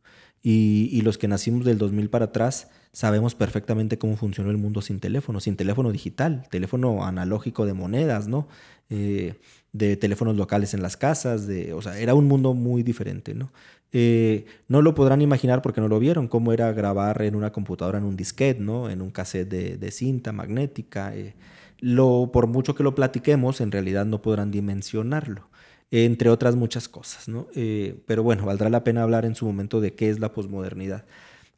Y, 0.48 1.00
los 1.00 1.18
que 1.18 1.26
nacimos 1.26 1.64
del 1.64 1.76
2000 1.76 2.08
para 2.08 2.26
atrás, 2.26 2.70
sabemos 2.92 3.34
perfectamente 3.34 3.98
cómo 3.98 4.16
funcionó 4.16 4.52
el 4.52 4.58
mundo 4.58 4.80
sin 4.80 5.00
teléfono, 5.00 5.40
sin 5.40 5.56
teléfono 5.56 5.90
digital, 5.90 6.46
teléfono 6.52 7.04
analógico 7.04 7.66
de 7.66 7.74
monedas, 7.74 8.28
¿no? 8.28 8.46
Eh, 8.88 9.34
de 9.72 9.96
teléfonos 9.96 10.36
locales 10.36 10.72
en 10.72 10.82
las 10.82 10.96
casas, 10.96 11.48
de, 11.48 11.72
o 11.72 11.82
sea, 11.82 11.98
era 11.98 12.14
un 12.14 12.28
mundo 12.28 12.54
muy 12.54 12.84
diferente, 12.84 13.34
¿no? 13.34 13.50
Eh, 13.90 14.46
no 14.68 14.82
lo 14.82 14.94
podrán 14.94 15.20
imaginar 15.20 15.62
porque 15.62 15.80
no 15.80 15.88
lo 15.88 15.98
vieron, 15.98 16.28
cómo 16.28 16.52
era 16.52 16.70
grabar 16.70 17.22
en 17.22 17.34
una 17.34 17.50
computadora, 17.50 17.98
en 17.98 18.04
un 18.04 18.16
disquete, 18.16 18.60
¿no? 18.60 18.88
En 18.88 19.02
un 19.02 19.10
cassette 19.10 19.48
de, 19.48 19.90
cinta 19.90 20.30
magnética. 20.30 21.12
Eh, 21.16 21.34
lo, 21.80 22.30
por 22.32 22.46
mucho 22.46 22.76
que 22.76 22.84
lo 22.84 22.94
platiquemos, 22.94 23.60
en 23.60 23.72
realidad 23.72 24.06
no 24.06 24.22
podrán 24.22 24.52
dimensionarlo 24.52 25.48
entre 25.90 26.30
otras 26.30 26.56
muchas 26.56 26.88
cosas, 26.88 27.28
¿no? 27.28 27.46
pero 28.06 28.22
bueno, 28.22 28.44
valdrá 28.44 28.68
la 28.70 28.84
pena 28.84 29.02
hablar 29.02 29.24
en 29.24 29.34
su 29.34 29.46
momento 29.46 29.80
de 29.80 29.94
qué 29.94 30.10
es 30.10 30.18
la 30.18 30.32
posmodernidad. 30.32 31.04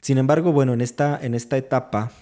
Sin 0.00 0.18
embargo, 0.18 0.52
bueno, 0.52 0.73
en 0.73 0.80
esta, 0.80 1.18
en 1.20 1.35
esta 1.35 1.56
etapa 1.56 2.12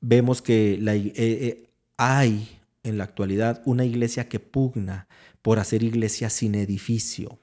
vemos 0.00 0.42
que 0.42 0.78
la, 0.80 0.94
eh, 0.94 1.12
eh, 1.16 1.70
hay 1.96 2.58
en 2.82 2.98
la 2.98 3.04
actualidad 3.04 3.62
una 3.64 3.84
iglesia 3.84 4.28
que 4.28 4.40
pugna 4.40 5.06
por 5.42 5.58
hacer 5.58 5.82
iglesia 5.82 6.30
sin 6.30 6.54
edificio, 6.54 7.38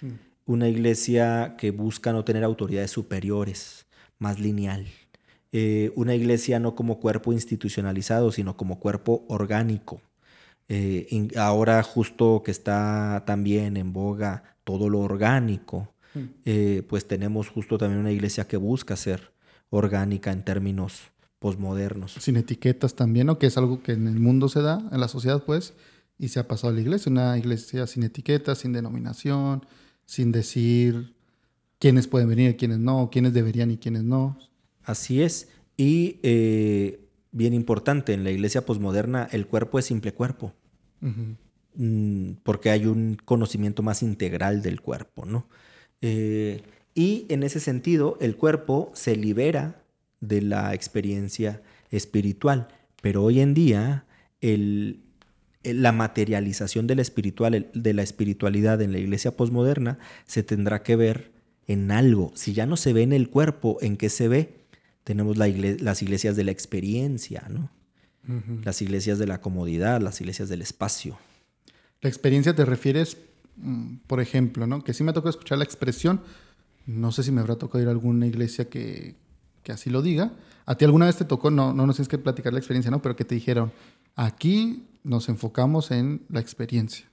mm. 0.00 0.08
una 0.46 0.68
iglesia 0.68 1.56
que 1.58 1.70
busca 1.70 2.12
no 2.12 2.24
tener 2.24 2.44
autoridades 2.44 2.90
superiores, 2.90 3.86
más 4.18 4.38
lineal, 4.38 4.86
eh, 5.52 5.92
una 5.96 6.14
iglesia 6.14 6.60
no 6.60 6.74
como 6.74 7.00
cuerpo 7.00 7.32
institucionalizado, 7.32 8.30
sino 8.30 8.56
como 8.56 8.78
cuerpo 8.78 9.24
orgánico. 9.28 10.00
Ahora 11.36 11.82
justo 11.82 12.42
que 12.44 12.50
está 12.50 13.24
también 13.26 13.76
en 13.76 13.92
boga 13.92 14.56
todo 14.64 14.88
lo 14.88 15.00
orgánico, 15.00 15.92
mm. 16.14 16.82
pues 16.88 17.08
tenemos 17.08 17.48
justo 17.48 17.78
también 17.78 18.00
una 18.00 18.12
iglesia 18.12 18.46
que 18.46 18.56
busca 18.56 18.96
ser 18.96 19.32
orgánica 19.70 20.32
en 20.32 20.44
términos 20.44 21.10
posmodernos. 21.40 22.12
Sin 22.12 22.36
etiquetas 22.36 22.94
también, 22.94 23.26
¿no? 23.26 23.38
Que 23.38 23.46
es 23.46 23.56
algo 23.56 23.82
que 23.82 23.92
en 23.92 24.06
el 24.06 24.20
mundo 24.20 24.48
se 24.48 24.60
da, 24.60 24.86
en 24.92 25.00
la 25.00 25.08
sociedad, 25.08 25.42
pues, 25.44 25.72
y 26.18 26.28
se 26.28 26.38
ha 26.38 26.46
pasado 26.46 26.72
a 26.72 26.76
la 26.76 26.82
iglesia. 26.82 27.10
Una 27.10 27.36
iglesia 27.38 27.86
sin 27.86 28.04
etiquetas, 28.04 28.58
sin 28.58 28.72
denominación, 28.72 29.64
sin 30.04 30.30
decir 30.32 31.14
quiénes 31.78 32.06
pueden 32.06 32.28
venir 32.28 32.50
y 32.50 32.54
quiénes 32.54 32.78
no, 32.78 33.08
quiénes 33.10 33.32
deberían 33.32 33.70
y 33.70 33.78
quiénes 33.78 34.04
no. 34.04 34.38
Así 34.84 35.22
es. 35.22 35.48
Y 35.78 36.20
eh, 36.22 37.08
bien 37.32 37.54
importante, 37.54 38.12
en 38.12 38.22
la 38.22 38.30
iglesia 38.30 38.66
posmoderna 38.66 39.26
el 39.32 39.46
cuerpo 39.46 39.78
es 39.78 39.86
simple 39.86 40.12
cuerpo. 40.12 40.52
Mm, 41.00 42.32
porque 42.42 42.70
hay 42.70 42.86
un 42.86 43.16
conocimiento 43.24 43.82
más 43.82 44.02
integral 44.02 44.62
del 44.62 44.80
cuerpo, 44.80 45.24
¿no? 45.24 45.48
Eh, 46.00 46.62
y 46.94 47.26
en 47.28 47.42
ese 47.42 47.60
sentido, 47.60 48.18
el 48.20 48.36
cuerpo 48.36 48.90
se 48.94 49.16
libera 49.16 49.82
de 50.20 50.42
la 50.42 50.74
experiencia 50.74 51.62
espiritual. 51.90 52.68
Pero 53.00 53.22
hoy 53.24 53.40
en 53.40 53.54
día, 53.54 54.04
la 55.62 55.92
materialización 55.92 56.86
de 56.86 56.96
la, 56.96 57.02
espiritual, 57.02 57.70
de 57.72 57.94
la 57.94 58.02
espiritualidad 58.02 58.82
en 58.82 58.92
la 58.92 58.98
iglesia 58.98 59.36
posmoderna 59.36 59.98
se 60.26 60.42
tendrá 60.42 60.82
que 60.82 60.96
ver 60.96 61.32
en 61.66 61.90
algo. 61.92 62.32
Si 62.34 62.52
ya 62.52 62.66
no 62.66 62.76
se 62.76 62.92
ve 62.92 63.02
en 63.02 63.12
el 63.12 63.30
cuerpo, 63.30 63.78
¿en 63.80 63.96
qué 63.96 64.08
se 64.10 64.28
ve? 64.28 64.60
Tenemos 65.04 65.36
las 65.38 66.02
iglesias 66.02 66.36
de 66.36 66.44
la 66.44 66.50
experiencia, 66.50 67.46
¿no? 67.48 67.70
Las 68.64 68.82
iglesias 68.82 69.18
de 69.18 69.26
la 69.26 69.40
comodidad, 69.40 70.00
las 70.00 70.20
iglesias 70.20 70.48
del 70.48 70.62
espacio. 70.62 71.18
La 72.00 72.08
experiencia 72.08 72.54
te 72.54 72.64
refieres, 72.64 73.16
mm, 73.56 73.96
por 74.06 74.20
ejemplo, 74.20 74.66
¿no? 74.66 74.82
Que 74.84 74.94
sí 74.94 75.04
me 75.04 75.12
tocó 75.12 75.28
escuchar 75.28 75.58
la 75.58 75.64
expresión. 75.64 76.20
No 76.86 77.12
sé 77.12 77.22
si 77.22 77.32
me 77.32 77.40
habrá 77.40 77.56
tocado 77.56 77.82
ir 77.82 77.88
a 77.88 77.92
alguna 77.92 78.26
iglesia 78.26 78.68
que, 78.68 79.16
que 79.62 79.72
así 79.72 79.90
lo 79.90 80.02
diga. 80.02 80.32
¿A 80.66 80.76
ti 80.76 80.84
alguna 80.84 81.06
vez 81.06 81.16
te 81.16 81.24
tocó, 81.24 81.50
no, 81.50 81.72
no 81.74 81.86
nos 81.86 81.96
tienes 81.96 82.08
que 82.08 82.18
platicar 82.18 82.52
la 82.52 82.58
experiencia, 82.58 82.90
¿no? 82.90 83.02
Pero 83.02 83.16
que 83.16 83.24
te 83.24 83.34
dijeron, 83.34 83.72
aquí 84.16 84.84
nos 85.02 85.28
enfocamos 85.28 85.90
en 85.90 86.22
la 86.28 86.40
experiencia. 86.40 87.06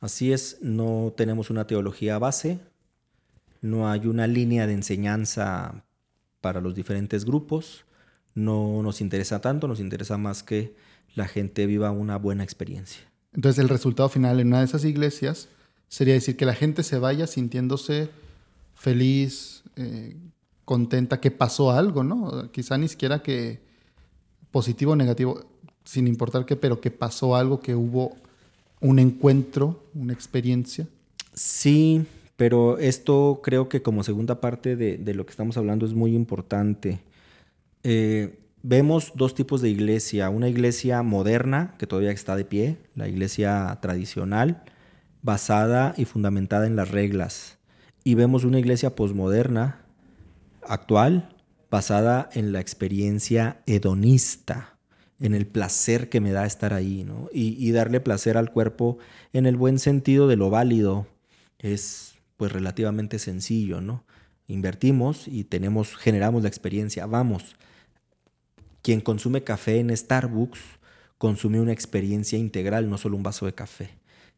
Así 0.00 0.32
es, 0.32 0.58
no 0.62 1.12
tenemos 1.16 1.50
una 1.50 1.66
teología 1.66 2.18
base, 2.18 2.58
no 3.60 3.90
hay 3.90 4.06
una 4.06 4.26
línea 4.26 4.66
de 4.66 4.72
enseñanza 4.72 5.84
para 6.40 6.60
los 6.60 6.74
diferentes 6.74 7.24
grupos, 7.24 7.84
no 8.34 8.82
nos 8.82 9.00
interesa 9.00 9.40
tanto, 9.40 9.68
nos 9.68 9.80
interesa 9.80 10.16
más 10.16 10.42
que 10.42 10.74
la 11.14 11.26
gente 11.26 11.66
viva 11.66 11.90
una 11.90 12.16
buena 12.16 12.44
experiencia. 12.44 13.02
Entonces 13.32 13.58
el 13.58 13.68
resultado 13.68 14.08
final 14.08 14.40
en 14.40 14.48
una 14.48 14.60
de 14.60 14.64
esas 14.64 14.84
iglesias 14.84 15.48
sería 15.88 16.14
decir 16.14 16.36
que 16.36 16.46
la 16.46 16.54
gente 16.54 16.82
se 16.82 16.98
vaya 16.98 17.26
sintiéndose 17.26 18.10
feliz, 18.74 19.62
eh, 19.76 20.16
contenta 20.64 21.20
que 21.20 21.30
pasó 21.30 21.72
algo, 21.72 22.04
¿no? 22.04 22.50
Quizá 22.52 22.78
ni 22.78 22.88
siquiera 22.88 23.22
que 23.22 23.60
positivo 24.50 24.92
o 24.92 24.96
negativo, 24.96 25.44
sin 25.84 26.06
importar 26.06 26.46
qué, 26.46 26.56
pero 26.56 26.80
que 26.80 26.90
pasó 26.90 27.36
algo, 27.36 27.60
que 27.60 27.74
hubo 27.74 28.16
un 28.80 28.98
encuentro, 28.98 29.82
una 29.94 30.12
experiencia. 30.12 30.86
Sí, 31.34 32.06
pero 32.36 32.78
esto 32.78 33.40
creo 33.42 33.68
que 33.68 33.82
como 33.82 34.02
segunda 34.02 34.40
parte 34.40 34.76
de, 34.76 35.14
lo 35.14 35.26
que 35.26 35.30
estamos 35.30 35.56
hablando 35.56 35.86
es 35.86 35.92
muy 35.92 36.14
importante. 36.14 37.00
Eh, 37.82 38.38
vemos 38.62 39.12
dos 39.14 39.34
tipos 39.34 39.60
de 39.62 39.70
iglesia, 39.70 40.30
una 40.30 40.48
iglesia 40.48 41.02
moderna, 41.02 41.74
que 41.78 41.86
todavía 41.86 42.10
está 42.10 42.36
de 42.36 42.44
pie, 42.44 42.78
la 42.94 43.08
iglesia 43.08 43.78
tradicional, 43.80 44.62
basada 45.22 45.94
y 45.96 46.04
fundamentada 46.04 46.66
en 46.66 46.76
las 46.76 46.90
reglas. 46.90 47.58
Y 48.04 48.14
vemos 48.14 48.44
una 48.44 48.58
iglesia 48.58 48.94
posmoderna, 48.96 49.84
actual 50.62 51.36
basada 51.70 52.28
en 52.32 52.52
la 52.52 52.60
experiencia 52.60 53.62
hedonista, 53.66 54.76
en 55.20 55.34
el 55.34 55.46
placer 55.46 56.08
que 56.08 56.20
me 56.20 56.32
da 56.32 56.46
estar 56.46 56.74
ahí, 56.74 57.04
¿no? 57.04 57.28
Y, 57.32 57.70
darle 57.72 58.00
placer 58.00 58.36
al 58.36 58.50
cuerpo 58.50 58.98
en 59.32 59.46
el 59.46 59.56
buen 59.56 59.78
sentido 59.78 60.26
de 60.26 60.36
lo 60.36 60.50
válido 60.50 61.06
es 61.58 62.14
pues 62.36 62.50
relativamente 62.50 63.18
sencillo, 63.18 63.80
¿no? 63.80 64.04
Invertimos 64.48 65.28
y 65.28 65.44
tenemos, 65.44 65.94
generamos 65.94 66.42
la 66.42 66.48
experiencia, 66.48 67.06
vamos. 67.06 67.56
Quien 68.82 69.00
consume 69.00 69.44
café 69.44 69.78
en 69.78 69.94
Starbucks 69.96 70.60
consume 71.18 71.60
una 71.60 71.72
experiencia 71.72 72.38
integral, 72.38 72.88
no 72.88 72.98
solo 72.98 73.16
un 73.16 73.22
vaso 73.22 73.46
de 73.46 73.54
café. 73.54 73.90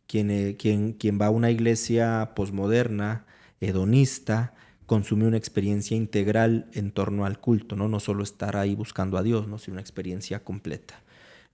Quien, 0.07 0.31
eh, 0.31 0.57
quien, 0.59 0.93
quien 0.93 1.19
va 1.21 1.27
a 1.27 1.31
una 1.31 1.51
iglesia 1.51 2.33
posmoderna, 2.35 3.25
hedonista, 3.61 4.55
consumir 4.87 5.29
una 5.29 5.37
experiencia 5.37 5.97
integral 5.97 6.69
en 6.73 6.91
torno 6.91 7.25
al 7.25 7.39
culto, 7.39 7.77
no, 7.77 7.89
no 7.89 8.01
solo 8.01 8.23
estar 8.23 8.57
ahí 8.57 8.75
buscando 8.75 9.17
a 9.17 9.23
Dios, 9.23 9.47
¿no? 9.49 9.59
sino 9.59 9.75
una 9.75 9.81
experiencia 9.81 10.41
completa. 10.41 11.03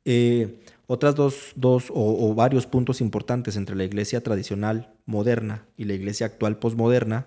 Eh, 0.04 0.60
otras 0.86 1.14
dos, 1.14 1.52
dos 1.54 1.92
o, 1.94 2.34
varios 2.34 2.66
puntos 2.66 3.02
importantes 3.02 3.56
entre 3.56 3.76
la 3.76 3.84
iglesia 3.84 4.22
tradicional 4.22 4.94
moderna 5.04 5.66
y 5.76 5.84
la 5.84 5.92
iglesia 5.92 6.26
actual 6.26 6.58
posmoderna. 6.58 7.26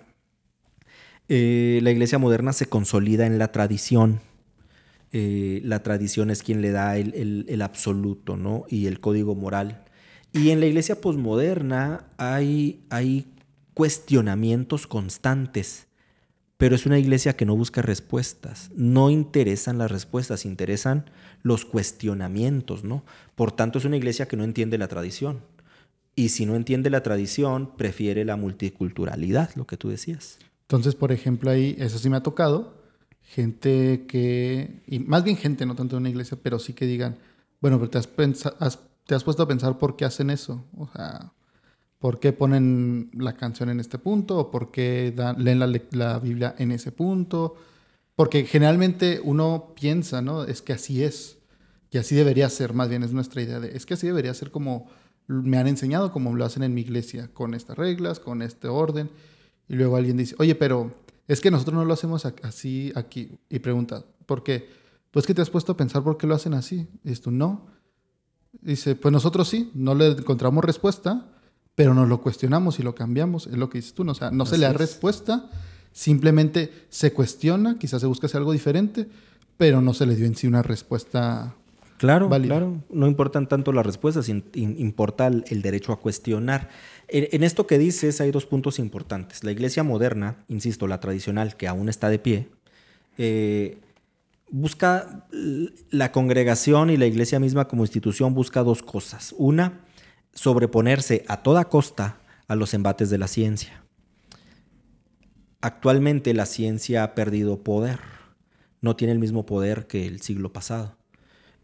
Eh, 1.29 1.79
la 1.83 1.91
iglesia 1.91 2.17
moderna 2.17 2.53
se 2.53 2.65
consolida 2.65 3.27
en 3.27 3.37
la 3.37 3.51
tradición. 3.51 4.19
Eh, 5.11 5.61
la 5.63 5.83
tradición 5.83 6.29
es 6.29 6.43
quien 6.43 6.61
le 6.61 6.71
da 6.71 6.97
el, 6.97 7.61
absoluto 7.61 8.37
¿no? 8.37 8.65
y 8.69 8.87
el 8.87 8.99
código 8.99 9.35
moral. 9.35 9.83
Y 10.33 10.51
en 10.51 10.59
la 10.59 10.67
iglesia 10.67 11.01
posmoderna 11.01 12.05
hay, 12.17 12.85
hay 12.89 13.27
cuestionamientos 13.73 14.87
constantes 14.87 15.87
pero 16.61 16.75
es 16.75 16.85
una 16.85 16.99
iglesia 16.99 17.35
que 17.35 17.47
no 17.47 17.55
busca 17.55 17.81
respuestas, 17.81 18.69
no 18.75 19.09
interesan 19.09 19.79
las 19.79 19.89
respuestas, 19.89 20.45
interesan 20.45 21.09
los 21.41 21.65
cuestionamientos, 21.65 22.83
¿no? 22.83 23.03
Por 23.33 23.51
tanto, 23.51 23.79
es 23.79 23.85
una 23.85 23.97
iglesia 23.97 24.27
que 24.27 24.37
no 24.37 24.43
entiende 24.43 24.77
la 24.77 24.87
tradición. 24.87 25.41
Y 26.15 26.29
si 26.29 26.45
no 26.45 26.55
entiende 26.55 26.91
la 26.91 27.01
tradición, 27.01 27.75
prefiere 27.77 28.25
la 28.25 28.35
multiculturalidad, 28.35 29.49
lo 29.55 29.65
que 29.65 29.75
tú 29.75 29.89
decías. 29.89 30.37
Entonces, 30.65 30.93
por 30.93 31.11
ejemplo, 31.11 31.49
ahí, 31.49 31.75
eso 31.79 31.97
sí 31.97 32.11
me 32.11 32.17
ha 32.17 32.21
tocado, 32.21 32.80
gente 33.23 34.05
que, 34.07 34.81
y 34.87 34.99
más 34.99 35.23
bien 35.23 35.37
gente, 35.37 35.65
no 35.65 35.75
tanto 35.75 35.95
de 35.95 36.01
una 36.01 36.09
iglesia, 36.09 36.37
pero 36.41 36.59
sí 36.59 36.73
que 36.73 36.85
digan, 36.85 37.17
bueno, 37.61 37.79
pero 37.79 37.89
te 37.89 37.97
has, 37.97 38.09
te 39.05 39.15
has 39.15 39.23
puesto 39.23 39.43
a 39.43 39.47
pensar 39.47 39.77
por 39.77 39.95
qué 39.95 40.05
hacen 40.05 40.29
eso. 40.29 40.65
O 40.77 40.87
sea, 40.87 41.31
por 42.01 42.19
qué 42.19 42.33
ponen 42.33 43.11
la 43.13 43.33
canción 43.33 43.69
en 43.69 43.79
este 43.79 43.99
punto 43.99 44.39
o 44.39 44.51
por 44.51 44.71
qué 44.71 45.13
leen 45.37 45.59
la, 45.91 46.17
Biblia 46.19 46.55
en 46.57 46.71
ese 46.71 46.91
punto. 46.91 47.55
Porque 48.15 48.43
generalmente 48.45 49.21
uno 49.23 49.73
piensa, 49.79 50.21
¿no? 50.21 50.43
Es 50.43 50.63
que 50.63 50.73
así 50.73 51.03
es. 51.03 51.37
Y 51.91 51.99
así 51.99 52.15
debería 52.15 52.49
ser, 52.49 52.73
más 52.73 52.89
bien 52.89 53.03
es 53.03 53.13
nuestra 53.13 53.43
idea 53.43 53.59
de, 53.59 53.77
es 53.77 53.85
que 53.85 53.93
así 53.93 54.07
debería 54.07 54.33
ser 54.33 54.49
como 54.49 54.89
me 55.27 55.57
han 55.57 55.67
enseñado, 55.67 56.11
como 56.11 56.35
lo 56.35 56.43
hacen 56.43 56.63
en 56.63 56.73
mi 56.73 56.81
iglesia, 56.81 57.29
con 57.33 57.53
estas 57.53 57.77
reglas, 57.77 58.19
con 58.19 58.41
este 58.41 58.67
orden. 58.67 59.11
Y 59.69 59.75
luego 59.75 59.95
alguien 59.95 60.17
dice, 60.17 60.35
oye, 60.39 60.55
pero 60.55 60.91
es 61.27 61.41
que 61.41 61.51
nosotros 61.51 61.75
no 61.75 61.85
lo 61.85 61.93
hacemos 61.93 62.25
así 62.25 62.91
aquí. 62.95 63.31
Y 63.49 63.59
pregunta, 63.59 64.03
¿por 64.25 64.43
qué? 64.43 64.69
Pues 65.11 65.25
que 65.25 65.33
te 65.33 65.41
has 65.41 65.49
puesto 65.49 65.73
a 65.73 65.77
pensar 65.77 66.03
por 66.03 66.17
qué 66.17 66.27
lo 66.27 66.35
hacen 66.35 66.53
así. 66.53 66.87
Y 67.03 67.11
esto 67.11 67.31
no. 67.31 67.67
Dice, 68.61 68.95
pues 68.95 69.11
nosotros 69.11 69.47
sí, 69.47 69.71
no 69.73 69.95
le 69.95 70.07
encontramos 70.07 70.63
respuesta, 70.63 71.31
pero 71.75 71.93
nos 71.93 72.07
lo 72.07 72.21
cuestionamos 72.21 72.79
y 72.79 72.83
lo 72.83 72.95
cambiamos, 72.95 73.47
es 73.47 73.57
lo 73.57 73.69
que 73.69 73.77
dices 73.77 73.93
tú, 73.93 74.03
¿no? 74.03 74.11
o 74.11 74.15
sea, 74.15 74.29
no 74.29 74.45
se 74.45 74.57
le 74.57 74.65
da 74.65 74.73
respuesta, 74.73 75.49
simplemente 75.93 76.85
se 76.89 77.13
cuestiona, 77.13 77.79
quizás 77.79 78.01
se 78.01 78.07
busca 78.07 78.27
hacer 78.27 78.39
algo 78.39 78.51
diferente, 78.51 79.07
pero 79.57 79.81
no 79.81 79.93
se 79.93 80.05
le 80.05 80.15
dio 80.15 80.25
en 80.25 80.35
sí 80.35 80.47
una 80.47 80.61
respuesta 80.61 81.55
Claro, 82.01 82.29
claro. 82.29 82.83
No 82.89 83.05
importan 83.05 83.47
tanto 83.47 83.71
las 83.71 83.85
respuestas, 83.85 84.27
importa 84.27 85.27
el, 85.27 85.61
derecho 85.61 85.93
a 85.93 85.99
cuestionar. 85.99 86.69
En, 87.07 87.43
esto 87.43 87.67
que 87.67 87.77
dices 87.77 88.19
hay 88.21 88.31
dos 88.31 88.47
puntos 88.47 88.79
importantes. 88.79 89.43
La 89.43 89.51
iglesia 89.51 89.83
moderna, 89.83 90.43
insisto, 90.47 90.87
la 90.87 90.99
tradicional, 90.99 91.55
que 91.57 91.67
aún 91.67 91.89
está 91.89 92.09
de 92.09 92.17
pie, 92.17 92.49
eh, 93.19 93.77
busca 94.49 95.27
la 95.91 96.11
congregación 96.11 96.89
y 96.89 96.97
la 96.97 97.05
iglesia 97.05 97.39
misma 97.39 97.67
como 97.67 97.83
institución 97.83 98.33
busca 98.33 98.63
dos 98.63 98.81
cosas. 98.81 99.35
Una, 99.37 99.81
sobreponerse 100.33 101.23
a 101.27 101.43
toda 101.43 101.65
costa 101.65 102.17
a 102.47 102.55
los 102.55 102.73
embates 102.73 103.11
de 103.11 103.19
la 103.19 103.27
ciencia. 103.27 103.83
Actualmente 105.61 106.33
la 106.33 106.47
ciencia 106.47 107.03
ha 107.03 107.13
perdido 107.13 107.61
poder, 107.61 107.99
no 108.81 108.95
tiene 108.95 109.13
el 109.13 109.19
mismo 109.19 109.45
poder 109.45 109.85
que 109.85 110.07
el 110.07 110.21
siglo 110.21 110.51
pasado. 110.51 110.97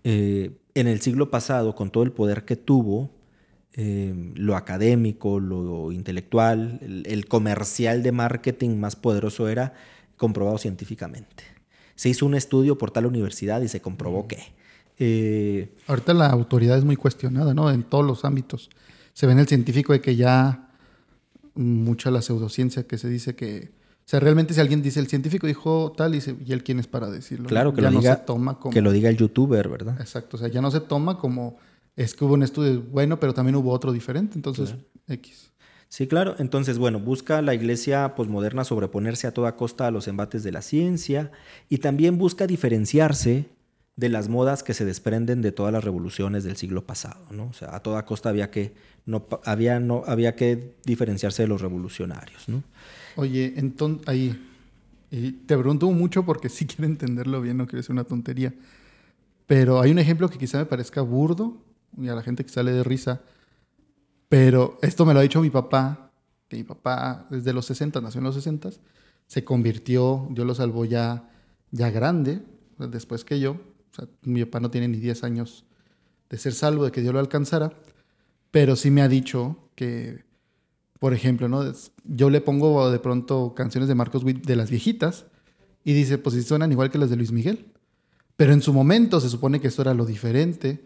Eh, 0.04 0.52
en 0.76 0.88
el 0.88 1.02
siglo 1.02 1.30
pasado, 1.30 1.76
con 1.76 1.92
todo 1.92 2.04
el 2.04 2.12
poder 2.12 2.46
que 2.46 2.56
tuvo, 2.56 3.10
eh, 3.74 4.34
lo 4.36 4.56
académico, 4.56 5.40
lo 5.40 5.92
intelectual, 5.92 6.80
el, 7.06 7.28
comercial 7.28 8.02
de 8.04 8.12
marketing 8.12 8.78
más 8.78 8.96
poderoso 8.96 9.50
era 9.50 9.74
comprobado 10.18 10.58
científicamente. 10.58 11.44
Se 11.96 12.10
hizo 12.10 12.26
un 12.26 12.36
estudio 12.36 12.78
por 12.78 12.92
tal 12.92 13.06
universidad 13.06 13.62
y 13.62 13.68
se 13.68 13.82
comprobó 13.82 14.28
que. 14.28 14.40
Eh, 15.00 15.70
Ahorita 15.86 16.14
la 16.16 16.28
autoridad 16.28 16.78
es 16.78 16.86
muy 16.86 16.96
cuestionada, 16.96 17.54
¿no? 17.54 17.72
En 17.72 17.84
todos 17.84 18.06
los 18.06 18.26
ámbitos. 18.26 18.70
Se 19.14 19.28
ve 19.28 19.34
en 19.34 19.40
el 19.40 19.48
científico 19.48 19.94
de 19.94 20.02
que 20.02 20.16
ya 20.16 20.70
mucha 21.54 22.10
la 22.12 22.22
pseudociencia 22.22 22.88
que 22.88 22.98
se 22.98 23.10
dice 23.10 23.36
que 23.36 23.77
o 24.08 24.10
sea, 24.10 24.22
realmente 24.22 24.54
si 24.54 24.62
alguien 24.62 24.82
dice 24.82 25.02
el 25.02 25.08
científico 25.08 25.48
dijo 25.48 25.92
tal 25.92 26.16
y, 26.16 26.24
y 26.46 26.54
él 26.54 26.64
quién 26.64 26.80
es 26.80 26.88
para 26.88 27.10
decirlo. 27.10 27.50
Claro, 27.50 27.74
que, 27.74 27.82
lo, 27.82 27.92
diga, 27.92 28.24
toma 28.24 28.58
como, 28.58 28.72
que 28.72 28.82
lo 28.82 28.94
diga 28.94 29.10
el 29.10 29.18
youtuber, 29.18 29.68
¿verdad? 29.68 30.00
Exacto, 30.00 30.38
o 30.38 30.40
sea, 30.40 30.48
ya 30.48 30.62
no 30.62 30.72
se 30.72 30.80
toma 30.80 31.18
como 31.18 31.58
es 31.98 32.16
que 32.16 32.24
hubo 32.24 32.36
un 32.36 32.44
estudio 32.44 32.82
bueno, 32.90 33.20
pero 33.20 33.34
también 33.34 33.58
hubo 33.58 33.70
otro 33.74 33.92
diferente, 33.92 34.36
entonces 34.36 34.76
X. 35.10 35.52
Sí, 35.90 36.08
claro. 36.08 36.36
Entonces, 36.40 36.78
bueno, 36.78 37.02
busca 37.02 37.42
la 37.42 37.54
iglesia 37.54 38.16
posmoderna 38.16 38.64
sobreponerse 38.64 39.28
a 39.28 39.34
toda 39.34 39.58
costa 39.58 39.88
a 39.88 39.92
los 39.92 40.08
embates 40.08 40.42
de 40.42 40.54
la 40.54 40.62
ciencia 40.62 41.32
y 41.68 41.80
también 41.80 42.18
busca 42.18 42.48
diferenciarse 42.48 43.50
de 43.98 44.10
las 44.10 44.30
modas 44.30 44.64
que 44.64 44.74
se 44.74 44.86
desprenden 44.86 45.42
de 45.42 45.52
todas 45.52 45.74
las 45.74 45.84
revoluciones 45.84 46.46
del 46.46 46.56
siglo 46.56 46.86
pasado, 46.86 47.26
¿no? 47.32 47.48
O 47.48 47.54
sea, 47.54 47.76
a 47.76 47.82
toda 47.82 48.06
costa 48.06 48.30
había 48.30 48.52
que 48.52 48.74
no 49.06 49.28
había 49.44 49.82
no 49.82 50.04
había 50.08 50.36
que 50.36 50.76
diferenciarse 50.86 51.42
de 51.42 51.50
los 51.50 51.60
revolucionarios, 51.60 52.48
¿no? 52.48 52.64
Oye, 53.18 53.54
entonces 53.58 54.08
ahí 54.08 54.48
y 55.10 55.32
te 55.32 55.58
pregunto 55.58 55.90
mucho 55.92 56.26
porque 56.26 56.50
sí 56.50 56.66
quiero 56.66 56.86
entenderlo 56.86 57.42
bien, 57.42 57.58
no 57.58 57.68
quiero 57.68 57.84
ser 57.84 57.94
una 57.94 58.04
tontería. 58.04 58.54
Pero 59.46 59.80
hay 59.80 59.92
un 59.92 60.00
ejemplo 60.00 60.30
que 60.30 60.38
quizá 60.38 60.58
me 60.58 60.66
parezca 60.66 61.02
burdo 61.02 61.58
y 61.98 62.10
a 62.10 62.16
la 62.16 62.22
gente 62.22 62.44
que 62.44 62.50
sale 62.50 62.72
de 62.72 62.84
risa. 62.84 63.22
Pero 64.30 64.78
esto 64.82 65.06
me 65.06 65.14
lo 65.14 65.20
ha 65.20 65.24
dicho 65.24 65.42
mi 65.42 65.50
papá, 65.50 66.12
que 66.50 66.58
mi 66.58 66.64
papá 66.64 67.28
desde 67.30 67.54
los 67.54 67.66
60, 67.66 68.02
nació 68.02 68.20
en 68.20 68.26
los 68.26 68.36
60, 68.36 68.72
se 69.26 69.44
convirtió, 69.46 70.28
Dios 70.32 70.46
lo 70.46 70.54
salvó 70.54 70.84
ya, 70.84 71.30
ya 71.72 71.90
grande, 71.92 72.42
después 72.78 73.24
que 73.24 73.40
yo. 73.40 73.56
Mi 74.24 74.44
papá 74.44 74.60
no 74.60 74.70
tiene 74.70 74.90
ni 74.90 74.98
10 74.98 75.24
años 75.24 75.66
de 76.30 76.38
ser 76.38 76.54
salvo, 76.54 76.84
de 76.84 76.92
que 76.92 77.02
Dios 77.02 77.14
lo 77.14 77.20
alcanzara. 77.20 77.72
Pero 78.52 78.76
sí 78.76 78.92
me 78.92 79.02
ha 79.02 79.08
dicho 79.08 79.70
que 79.76 80.27
por 81.00 81.14
ejemplo, 81.14 81.48
¿no? 81.48 81.64
Yo 82.04 82.30
le 82.30 82.42
pongo 82.42 82.90
de 82.92 83.00
pronto 83.00 83.54
canciones 83.56 83.88
de 83.88 83.96
Marcos 83.96 84.24
Witt 84.24 84.46
de 84.46 84.56
las 84.56 84.70
viejitas 84.70 85.26
y 85.84 85.94
dice, 85.94 86.18
pues 86.18 86.36
si 86.36 86.44
suenan 86.44 86.72
igual 86.72 86.90
que 86.90 86.98
las 86.98 87.10
de 87.10 87.16
Luis 87.16 87.32
Miguel. 87.32 87.72
Pero 88.36 88.54
en 88.54 88.62
su 88.62 88.74
momento 88.74 89.20
se 89.20 89.30
supone 89.30 89.60
que 89.60 89.68
esto 89.68 89.82
era 89.82 89.94
lo 89.94 90.06
diferente 90.06 90.84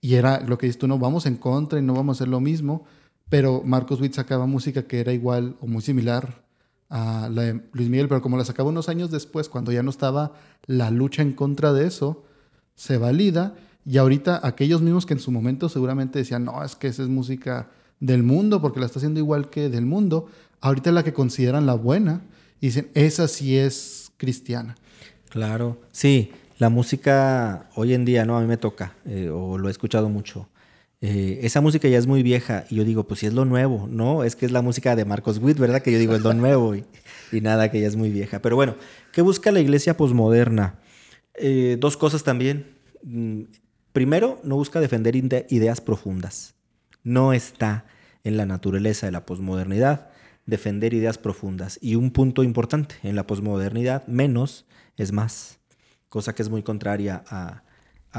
y 0.00 0.14
era 0.14 0.40
lo 0.40 0.58
que 0.58 0.66
dices 0.66 0.78
tú, 0.78 0.86
no, 0.86 0.98
vamos 0.98 1.26
en 1.26 1.36
contra 1.36 1.78
y 1.78 1.82
no 1.82 1.94
vamos 1.94 2.16
a 2.16 2.18
hacer 2.18 2.28
lo 2.28 2.40
mismo. 2.40 2.84
Pero 3.28 3.62
Marcos 3.64 4.00
Witt 4.00 4.14
sacaba 4.14 4.46
música 4.46 4.86
que 4.86 5.00
era 5.00 5.12
igual 5.12 5.56
o 5.60 5.66
muy 5.66 5.82
similar 5.82 6.44
a 6.90 7.28
la 7.30 7.42
de 7.42 7.60
Luis 7.72 7.88
Miguel, 7.88 8.08
pero 8.08 8.22
como 8.22 8.36
la 8.36 8.44
sacaba 8.44 8.68
unos 8.68 8.88
años 8.88 9.10
después, 9.10 9.48
cuando 9.48 9.72
ya 9.72 9.82
no 9.82 9.90
estaba 9.90 10.32
la 10.66 10.90
lucha 10.90 11.22
en 11.22 11.32
contra 11.32 11.72
de 11.72 11.86
eso, 11.86 12.24
se 12.74 12.98
valida. 12.98 13.54
Y 13.86 13.98
ahorita 13.98 14.40
aquellos 14.42 14.82
mismos 14.82 15.04
que 15.06 15.14
en 15.14 15.20
su 15.20 15.30
momento 15.30 15.68
seguramente 15.68 16.18
decían, 16.18 16.44
no, 16.44 16.62
es 16.62 16.76
que 16.76 16.88
esa 16.88 17.02
es 17.02 17.08
música 17.08 17.70
del 18.04 18.22
mundo, 18.22 18.60
porque 18.60 18.80
la 18.80 18.86
está 18.86 18.98
haciendo 18.98 19.20
igual 19.20 19.48
que 19.48 19.68
del 19.68 19.86
mundo, 19.86 20.26
ahorita 20.60 20.90
es 20.90 20.94
la 20.94 21.04
que 21.04 21.12
consideran 21.12 21.66
la 21.66 21.74
buena 21.74 22.22
y 22.60 22.66
dicen, 22.66 22.90
esa 22.94 23.28
sí 23.28 23.56
es 23.56 24.12
cristiana. 24.16 24.76
Claro, 25.30 25.80
sí, 25.90 26.30
la 26.58 26.68
música 26.68 27.68
hoy 27.74 27.94
en 27.94 28.04
día, 28.04 28.24
¿no? 28.24 28.36
A 28.36 28.40
mí 28.40 28.46
me 28.46 28.56
toca, 28.56 28.94
eh, 29.06 29.30
o 29.30 29.58
lo 29.58 29.68
he 29.68 29.70
escuchado 29.70 30.08
mucho. 30.08 30.48
Eh, 31.00 31.40
esa 31.42 31.60
música 31.60 31.88
ya 31.88 31.98
es 31.98 32.06
muy 32.06 32.22
vieja 32.22 32.64
y 32.70 32.76
yo 32.76 32.84
digo, 32.84 33.04
pues 33.04 33.20
si 33.20 33.26
es 33.26 33.32
lo 33.32 33.44
nuevo, 33.44 33.86
¿no? 33.90 34.22
Es 34.24 34.36
que 34.36 34.46
es 34.46 34.52
la 34.52 34.62
música 34.62 34.96
de 34.96 35.04
Marcos 35.04 35.38
Witt, 35.38 35.58
¿verdad? 35.58 35.82
Que 35.82 35.92
yo 35.92 35.98
digo 35.98 36.14
es 36.14 36.22
lo 36.22 36.32
nuevo 36.34 36.74
y, 36.74 36.84
nada, 37.40 37.70
que 37.70 37.80
ya 37.80 37.88
es 37.88 37.96
muy 37.96 38.10
vieja. 38.10 38.40
Pero 38.40 38.56
bueno, 38.56 38.76
¿qué 39.12 39.22
busca 39.22 39.50
la 39.50 39.60
iglesia 39.60 39.96
posmoderna? 39.96 40.78
Eh, 41.34 41.76
dos 41.80 41.96
cosas 41.96 42.22
también. 42.22 42.76
Mm, 43.02 43.42
primero, 43.92 44.40
no 44.44 44.56
busca 44.56 44.80
defender 44.80 45.16
ideas 45.16 45.80
profundas 45.80 46.54
no 47.04 47.34
está 47.34 47.84
en 48.24 48.36
la 48.36 48.46
naturaleza 48.46 49.06
de 49.06 49.12
la 49.12 49.26
posmodernidad 49.26 50.10
defender 50.46 50.94
ideas 50.94 51.18
profundas. 51.18 51.78
Y 51.80 51.94
un 51.94 52.10
punto 52.10 52.42
importante 52.42 52.96
en 53.02 53.16
la 53.16 53.26
posmodernidad, 53.26 54.06
menos 54.06 54.66
es 54.96 55.12
más, 55.12 55.58
cosa 56.08 56.34
que 56.34 56.42
es 56.42 56.48
muy 56.48 56.62
contraria 56.62 57.24
a, 57.26 57.62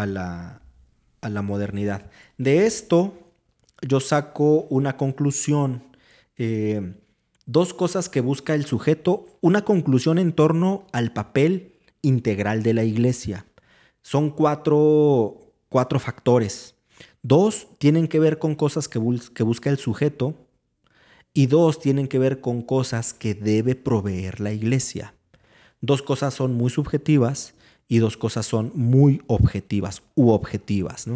la, 0.06 0.62
modernidad. 1.42 2.10
De 2.38 2.66
esto 2.66 3.14
yo 3.82 4.00
saco 4.00 4.68
una 4.70 4.98
conclusión, 4.98 5.84
eh, 6.38 6.96
dos 7.46 7.74
cosas 7.74 8.10
que 8.10 8.22
busca 8.22 8.54
el 8.54 8.66
sujeto, 8.66 9.28
una 9.42 9.64
conclusión 9.64 10.18
en 10.18 10.34
torno 10.34 10.88
al 10.92 11.14
papel 11.14 11.74
integral 12.02 12.64
de 12.64 12.74
la 12.74 12.84
iglesia. 12.84 13.46
Son 14.02 14.30
cuatro, 14.30 15.54
cuatro 15.70 16.00
factores. 16.00 16.75
Dos 17.28 17.70
tienen 17.80 18.08
que 18.08 18.20
ver 18.20 18.38
con 18.38 18.54
cosas 18.54 18.88
que, 18.88 19.00
busca 19.00 19.72
el 19.72 19.80
sujeto 19.80 20.36
y 21.34 21.48
dos 21.48 21.80
tienen 21.80 22.08
que 22.08 22.20
ver 22.20 22.40
con 22.40 22.62
cosas 22.62 23.16
que 23.16 23.34
debe 23.34 23.74
proveer 23.74 24.40
la 24.40 24.54
iglesia. 24.54 25.16
Dos 25.82 26.04
cosas 26.04 26.36
son 26.36 26.54
muy 26.54 26.70
subjetivas 26.70 27.56
y 27.88 27.98
dos 27.98 28.16
cosas 28.16 28.46
son 28.46 28.72
muy 28.76 29.24
objetivas 29.26 30.04
u 30.14 30.30
objetivas. 30.30 31.08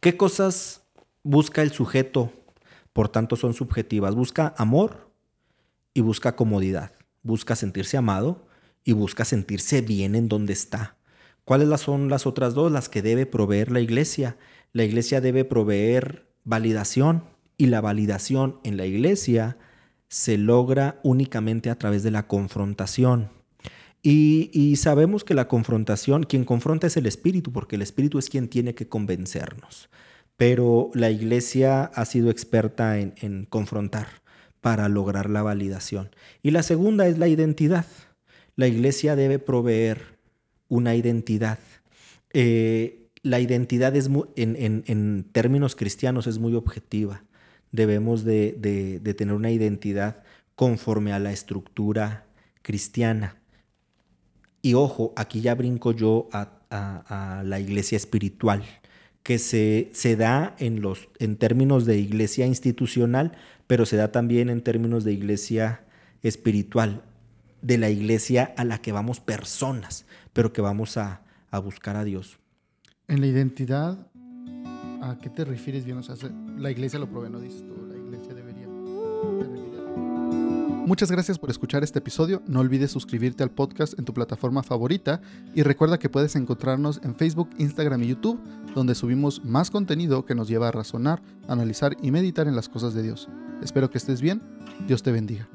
¿Qué 0.00 0.18
cosas 0.18 0.82
busca 1.22 1.62
el 1.62 1.72
sujeto? 1.72 2.30
Por 2.92 3.08
tanto, 3.08 3.36
son 3.36 3.54
subjetivas. 3.54 4.14
Busca 4.14 4.54
amor 4.58 5.14
y 5.94 6.02
busca 6.02 6.36
comodidad. 6.36 6.92
Busca 7.22 7.56
sentirse 7.56 7.96
amado 7.96 8.44
y 8.84 8.92
busca 8.92 9.24
sentirse 9.24 9.80
bien 9.80 10.14
en 10.14 10.28
donde 10.28 10.52
está. 10.52 10.98
¿Cuáles 11.46 11.80
son 11.80 12.10
las 12.10 12.26
otras 12.26 12.52
dos? 12.52 12.70
Las 12.70 12.90
que 12.90 13.00
debe 13.00 13.24
proveer 13.24 13.72
la 13.72 13.80
iglesia. 13.80 14.36
La 14.72 14.84
iglesia 14.84 15.20
debe 15.20 15.44
proveer 15.44 16.26
validación 16.44 17.24
y 17.56 17.66
la 17.66 17.80
validación 17.80 18.58
en 18.64 18.76
la 18.76 18.86
iglesia 18.86 19.58
se 20.08 20.38
logra 20.38 21.00
únicamente 21.02 21.70
a 21.70 21.78
través 21.78 22.02
de 22.02 22.10
la 22.10 22.26
confrontación. 22.26 23.30
Y, 24.02 24.74
sabemos 24.76 25.22
que 25.22 25.34
la 25.34 25.46
confrontación, 25.46 26.24
quien 26.24 26.44
confronta 26.44 26.88
es 26.88 26.96
el 26.96 27.06
Espíritu, 27.06 27.52
porque 27.52 27.76
el 27.76 27.82
Espíritu 27.82 28.18
es 28.18 28.28
quien 28.28 28.48
tiene 28.48 28.74
que 28.74 28.88
convencernos. 28.88 29.90
Pero 30.36 30.90
la 30.94 31.10
iglesia 31.10 31.84
ha 31.84 32.04
sido 32.04 32.30
experta 32.30 32.98
en, 32.98 33.14
en 33.20 33.44
confrontar 33.44 34.08
para 34.60 34.88
lograr 34.88 35.30
la 35.30 35.42
validación. 35.42 36.10
Y 36.42 36.50
la 36.50 36.64
segunda 36.64 37.06
es 37.06 37.18
la 37.18 37.28
identidad. 37.28 37.86
La 38.56 38.66
iglesia 38.66 39.14
debe 39.14 39.38
proveer 39.38 40.18
una 40.68 40.96
identidad. 40.96 41.58
Eh, 42.32 43.01
la 43.22 43.38
identidad 43.38 43.94
es 43.94 44.10
en, 44.36 45.24
términos 45.32 45.76
cristianos 45.76 46.26
es 46.26 46.38
muy 46.38 46.54
objetiva. 46.54 47.22
Debemos 47.70 48.24
de, 48.24 49.00
tener 49.16 49.34
una 49.34 49.50
identidad 49.50 50.22
conforme 50.56 51.12
a 51.12 51.18
la 51.18 51.32
estructura 51.32 52.26
cristiana. 52.62 53.36
Y 54.60 54.74
ojo, 54.74 55.12
aquí 55.16 55.40
ya 55.40 55.54
brinco 55.54 55.92
yo 55.92 56.28
a, 56.32 56.58
la 57.44 57.60
iglesia 57.60 57.96
espiritual, 57.96 58.64
que 59.22 59.38
se, 59.38 59.90
se 59.92 60.16
da 60.16 60.56
en, 60.58 60.80
los, 60.80 61.08
en 61.18 61.36
términos 61.36 61.84
de 61.84 61.98
iglesia 61.98 62.46
institucional, 62.46 63.32
pero 63.66 63.84
se 63.84 63.96
da 63.96 64.10
también 64.10 64.48
en 64.48 64.62
términos 64.62 65.04
de 65.04 65.12
iglesia 65.12 65.84
espiritual, 66.22 67.02
de 67.60 67.76
la 67.76 67.90
iglesia 67.90 68.54
a 68.56 68.64
la 68.64 68.78
que 68.78 68.90
vamos 68.90 69.20
personas, 69.20 70.06
pero 70.32 70.54
que 70.54 70.62
vamos 70.62 70.96
a, 70.96 71.20
a 71.50 71.58
buscar 71.58 71.96
a 71.96 72.04
Dios. 72.04 72.38
En 73.08 73.20
la 73.20 73.26
identidad, 73.26 73.98
¿a 75.02 75.18
qué 75.20 75.28
te 75.28 75.44
refieres 75.44 75.84
la 76.58 76.70
iglesia 76.70 76.98
lo 76.98 77.08
provee, 77.08 77.30
no 77.30 77.40
dices 77.40 77.62
tú, 77.66 77.86
la 77.86 77.96
iglesia 77.96 78.34
debería. 78.34 78.68
Muchas 80.86 81.10
gracias 81.10 81.38
por 81.38 81.50
escuchar 81.50 81.84
este 81.84 82.00
episodio. 82.00 82.42
No 82.46 82.60
olvides 82.60 82.90
suscribirte 82.90 83.42
al 83.42 83.50
podcast 83.50 83.98
en 83.98 84.04
tu 84.04 84.12
plataforma 84.12 84.62
favorita 84.62 85.20
y 85.54 85.62
recuerda 85.62 85.98
que 85.98 86.08
puedes 86.08 86.34
encontrarnos 86.36 87.00
en 87.04 87.14
Facebook, 87.14 87.50
Instagram 87.58 88.02
y 88.02 88.08
YouTube, 88.08 88.40
donde 88.74 88.94
subimos 88.94 89.44
más 89.44 89.70
contenido 89.70 90.24
que 90.24 90.34
nos 90.34 90.48
lleva 90.48 90.68
a 90.68 90.72
razonar, 90.72 91.22
analizar 91.48 91.96
y 92.02 92.10
meditar 92.10 92.48
en 92.48 92.56
las 92.56 92.68
cosas 92.68 92.94
de 92.94 93.02
Dios. 93.02 93.28
Espero 93.62 93.90
que 93.90 93.98
estés 93.98 94.20
bien. 94.20 94.42
Dios 94.86 95.02
te 95.02 95.12
bendiga. 95.12 95.48